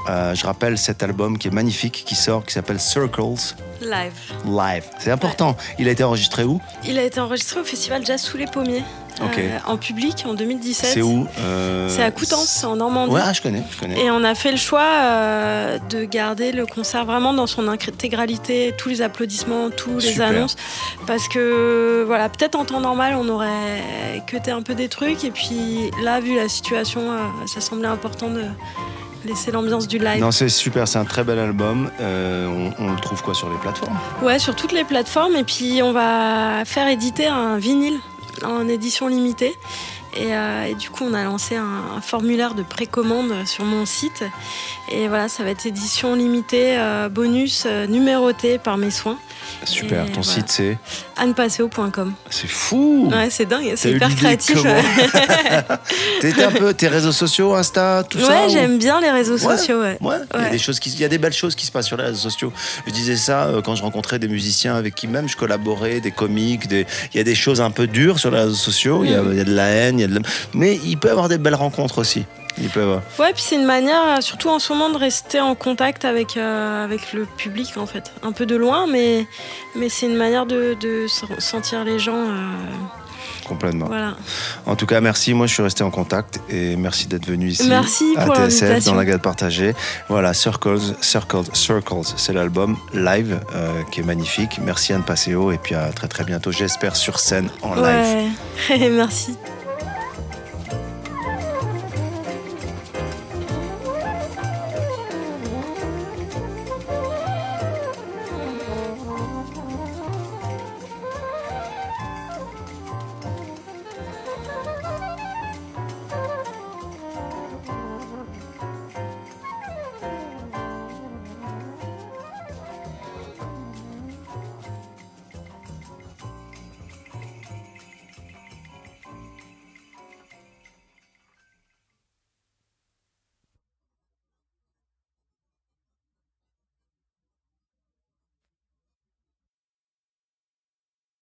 Euh, 0.09 0.33
je 0.33 0.43
rappelle 0.47 0.79
cet 0.79 1.03
album 1.03 1.37
qui 1.37 1.49
est 1.49 1.53
magnifique, 1.53 2.05
qui 2.07 2.15
sort, 2.15 2.43
qui 2.43 2.53
s'appelle 2.53 2.79
Circles 2.79 3.53
Live. 3.81 4.13
Live. 4.47 4.85
C'est 4.97 5.11
important. 5.11 5.55
Il 5.77 5.87
a 5.87 5.91
été 5.91 6.03
enregistré 6.03 6.43
où? 6.43 6.59
Il 6.87 6.97
a 6.97 7.03
été 7.03 7.19
enregistré 7.19 7.59
au 7.59 7.63
festival 7.63 8.03
Jazz 8.03 8.19
sous 8.19 8.37
les 8.37 8.47
pommiers. 8.47 8.83
Euh, 9.21 9.57
en 9.67 9.77
public 9.77 10.23
en 10.27 10.33
2017. 10.33 10.91
C'est 10.93 11.01
où 11.01 11.27
Euh, 11.39 11.89
C'est 11.89 12.03
à 12.03 12.11
Coutances, 12.11 12.63
en 12.63 12.75
Normandie. 12.75 13.13
Ouais, 13.13 13.21
ah, 13.23 13.33
je 13.33 13.41
connais, 13.41 13.63
je 13.71 13.77
connais. 13.79 13.99
Et 13.99 14.11
on 14.11 14.23
a 14.23 14.35
fait 14.35 14.51
le 14.51 14.57
choix 14.57 14.81
euh, 14.83 15.77
de 15.89 16.05
garder 16.05 16.51
le 16.51 16.65
concert 16.65 17.05
vraiment 17.05 17.33
dans 17.33 17.47
son 17.47 17.67
intégralité, 17.67 18.73
tous 18.77 18.89
les 18.89 19.01
applaudissements, 19.01 19.69
tous 19.69 19.95
les 19.99 20.11
Super. 20.13 20.29
annonces, 20.29 20.55
parce 21.07 21.27
que 21.27 22.03
voilà, 22.07 22.29
peut-être 22.29 22.55
en 22.55 22.65
temps 22.65 22.79
normal 22.79 23.15
on 23.19 23.27
aurait 23.29 23.81
cuté 24.27 24.51
un 24.51 24.61
peu 24.61 24.75
des 24.75 24.87
trucs, 24.87 25.23
et 25.23 25.31
puis 25.31 25.91
là, 26.03 26.19
vu 26.19 26.35
la 26.35 26.47
situation, 26.49 27.01
ça 27.45 27.61
semblait 27.61 27.87
important 27.87 28.29
de 28.29 28.43
laisser 29.25 29.51
l'ambiance 29.51 29.87
du 29.87 29.97
live. 29.99 30.21
Non, 30.21 30.31
c'est 30.31 30.47
super, 30.49 30.87
c'est 30.87 30.97
un 30.97 31.03
très 31.05 31.23
bel 31.25 31.39
album. 31.39 31.91
Euh, 31.99 32.71
on, 32.79 32.85
on 32.85 32.91
le 32.93 32.99
trouve 33.01 33.21
quoi 33.21 33.33
sur 33.33 33.49
les 33.49 33.57
plateformes? 33.57 33.97
Ouais, 34.23 34.39
sur 34.39 34.55
toutes 34.55 34.71
les 34.71 34.85
plateformes, 34.85 35.35
et 35.35 35.43
puis 35.43 35.81
on 35.83 35.91
va 35.91 36.63
faire 36.65 36.87
éditer 36.87 37.27
un 37.27 37.57
vinyle 37.57 37.97
en 38.43 38.67
édition 38.67 39.07
limitée. 39.07 39.55
Et, 40.17 40.33
euh, 40.35 40.65
et 40.65 40.73
du 40.75 40.89
coup, 40.89 41.03
on 41.09 41.13
a 41.13 41.23
lancé 41.23 41.55
un, 41.55 41.95
un 41.97 42.01
formulaire 42.01 42.55
de 42.55 42.63
précommande 42.63 43.33
sur 43.45 43.63
mon 43.63 43.85
site. 43.85 44.23
Et 44.91 45.07
voilà, 45.07 45.29
ça 45.29 45.43
va 45.43 45.51
être 45.51 45.65
édition 45.65 46.15
limitée, 46.15 46.77
euh, 46.77 47.09
bonus 47.09 47.63
euh, 47.67 47.85
numéroté 47.87 48.57
par 48.57 48.77
mes 48.77 48.91
soins. 48.91 49.17
Super, 49.65 50.05
Et 50.05 50.11
ton 50.11 50.21
voilà. 50.21 50.31
site 50.39 50.49
c'est 50.49 50.77
annepaseo.com. 51.17 52.13
C'est 52.29 52.47
fou 52.49 53.09
Ouais, 53.11 53.29
c'est 53.29 53.45
dingue, 53.45 53.73
c'est 53.75 53.91
hyper 53.91 54.13
créatif. 54.15 54.57
T'es 56.21 56.43
un 56.43 56.51
peu 56.51 56.73
tes 56.73 56.87
réseaux 56.87 57.11
sociaux, 57.11 57.53
Insta, 57.55 58.03
tout 58.09 58.19
ça 58.19 58.27
Ouais, 58.29 58.45
ou- 58.47 58.49
j'aime 58.49 58.77
bien 58.77 58.99
les 59.01 59.09
réseaux 59.11 59.37
Ouais, 59.37 59.57
sociaux. 59.57 59.81
Ouais. 59.81 59.97
Ouais, 60.01 60.17
il 60.35 60.41
y 60.43 60.45
a 60.45 60.49
des 60.49 60.59
choses 60.59 60.79
qui, 60.79 60.89
il 60.91 60.99
y 60.99 61.05
a 61.05 61.07
des 61.07 61.17
belles 61.17 61.33
choses 61.33 61.55
qui 61.55 61.65
se 61.65 61.71
passent 61.71 61.87
sur 61.87 61.97
les 61.97 62.03
réseaux 62.05 62.29
sociaux. 62.29 62.51
Je 62.87 62.91
disais 62.91 63.15
ça 63.15 63.49
quand 63.63 63.75
je 63.75 63.81
rencontrais 63.83 64.19
des 64.19 64.27
musiciens 64.27 64.75
avec 64.75 64.95
qui 64.95 65.07
même 65.07 65.27
je 65.29 65.35
collaborais, 65.37 65.99
des 65.99 66.11
comiques, 66.11 66.67
des, 66.67 66.85
il 67.13 67.17
y 67.17 67.19
a 67.19 67.23
des 67.23 67.35
choses 67.35 67.61
un 67.61 67.71
peu 67.71 67.87
dures 67.87 68.19
sur 68.19 68.31
les 68.31 68.39
réseaux 68.39 68.53
sociaux. 68.55 69.03
Il 69.03 69.11
y 69.11 69.15
a, 69.15 69.19
Mm. 69.21 69.31
il 69.31 69.37
y 69.37 69.41
a 69.41 69.43
de 69.43 69.53
la 69.55 69.67
haine, 69.67 69.98
il 69.99 70.01
y 70.01 70.05
a 70.05 70.07
de 70.07 70.15
la- 70.15 70.29
mais 70.53 70.79
il 70.85 70.97
peut 70.97 71.07
y 71.07 71.11
avoir 71.11 71.29
des 71.29 71.37
belles 71.37 71.55
rencontres 71.55 71.99
aussi. 71.99 72.25
Il 72.61 72.67
peut 72.69 72.81
avoir. 72.81 73.01
Ouais, 73.19 73.31
puis 73.33 73.41
c'est 73.45 73.55
une 73.55 73.65
manière, 73.65 74.01
euh, 74.17 74.21
surtout 74.21 74.49
en 74.49 74.59
ce 74.59 74.73
moment, 74.73 74.89
de 74.89 74.97
rester 74.97 75.39
en 75.39 75.55
contact 75.55 76.03
avec, 76.03 76.35
euh, 76.35 76.83
avec 76.83 77.13
le 77.13 77.25
public, 77.37 77.77
en 77.77 77.85
fait. 77.85 78.11
Un 78.23 78.33
peu 78.33 78.45
de 78.45 78.55
loin, 78.57 78.85
mais, 78.85 79.25
mais 79.75 79.87
c'est 79.87 80.07
une 80.07 80.17
manière 80.17 80.45
de, 80.45 80.75
de 80.81 81.05
se- 81.07 81.25
sentir 81.39 81.85
les 81.85 81.99
gens. 81.99 82.15
euh, 82.17 82.53
Complètement. 83.47 83.85
voilà. 83.87 84.15
En 84.67 84.75
tout 84.75 84.85
cas, 84.85 84.99
merci. 85.01 85.33
Moi, 85.33 85.47
je 85.47 85.53
suis 85.53 85.63
resté 85.63 85.83
en 85.83 85.89
contact 85.89 86.39
et 86.49 86.75
merci 86.75 87.07
d'être 87.07 87.25
venu 87.25 87.47
ici 87.47 87.67
Merci 87.67 88.13
à 88.17 88.25
pour 88.25 88.35
TSF 88.35 88.83
dans 88.85 88.93
la 88.93 89.05
gare 89.05 89.19
partagée. 89.19 89.73
Voilà, 90.07 90.33
Circles, 90.35 90.77
Circles, 91.01 91.43
Circles, 91.53 92.13
c'est 92.17 92.33
l'album 92.33 92.77
live 92.93 93.39
euh, 93.55 93.81
qui 93.91 94.01
est 94.01 94.03
magnifique. 94.03 94.59
Merci 94.63 94.93
Anne 94.93 95.03
Passeo 95.03 95.51
et 95.51 95.57
puis 95.57 95.73
à 95.75 95.87
très 95.93 96.07
très 96.07 96.25
bientôt. 96.25 96.51
J'espère 96.51 96.95
sur 96.95 97.19
scène 97.19 97.49
en 97.63 97.73
live. 97.73 98.29
Ouais, 98.69 98.89
merci. 98.91 99.35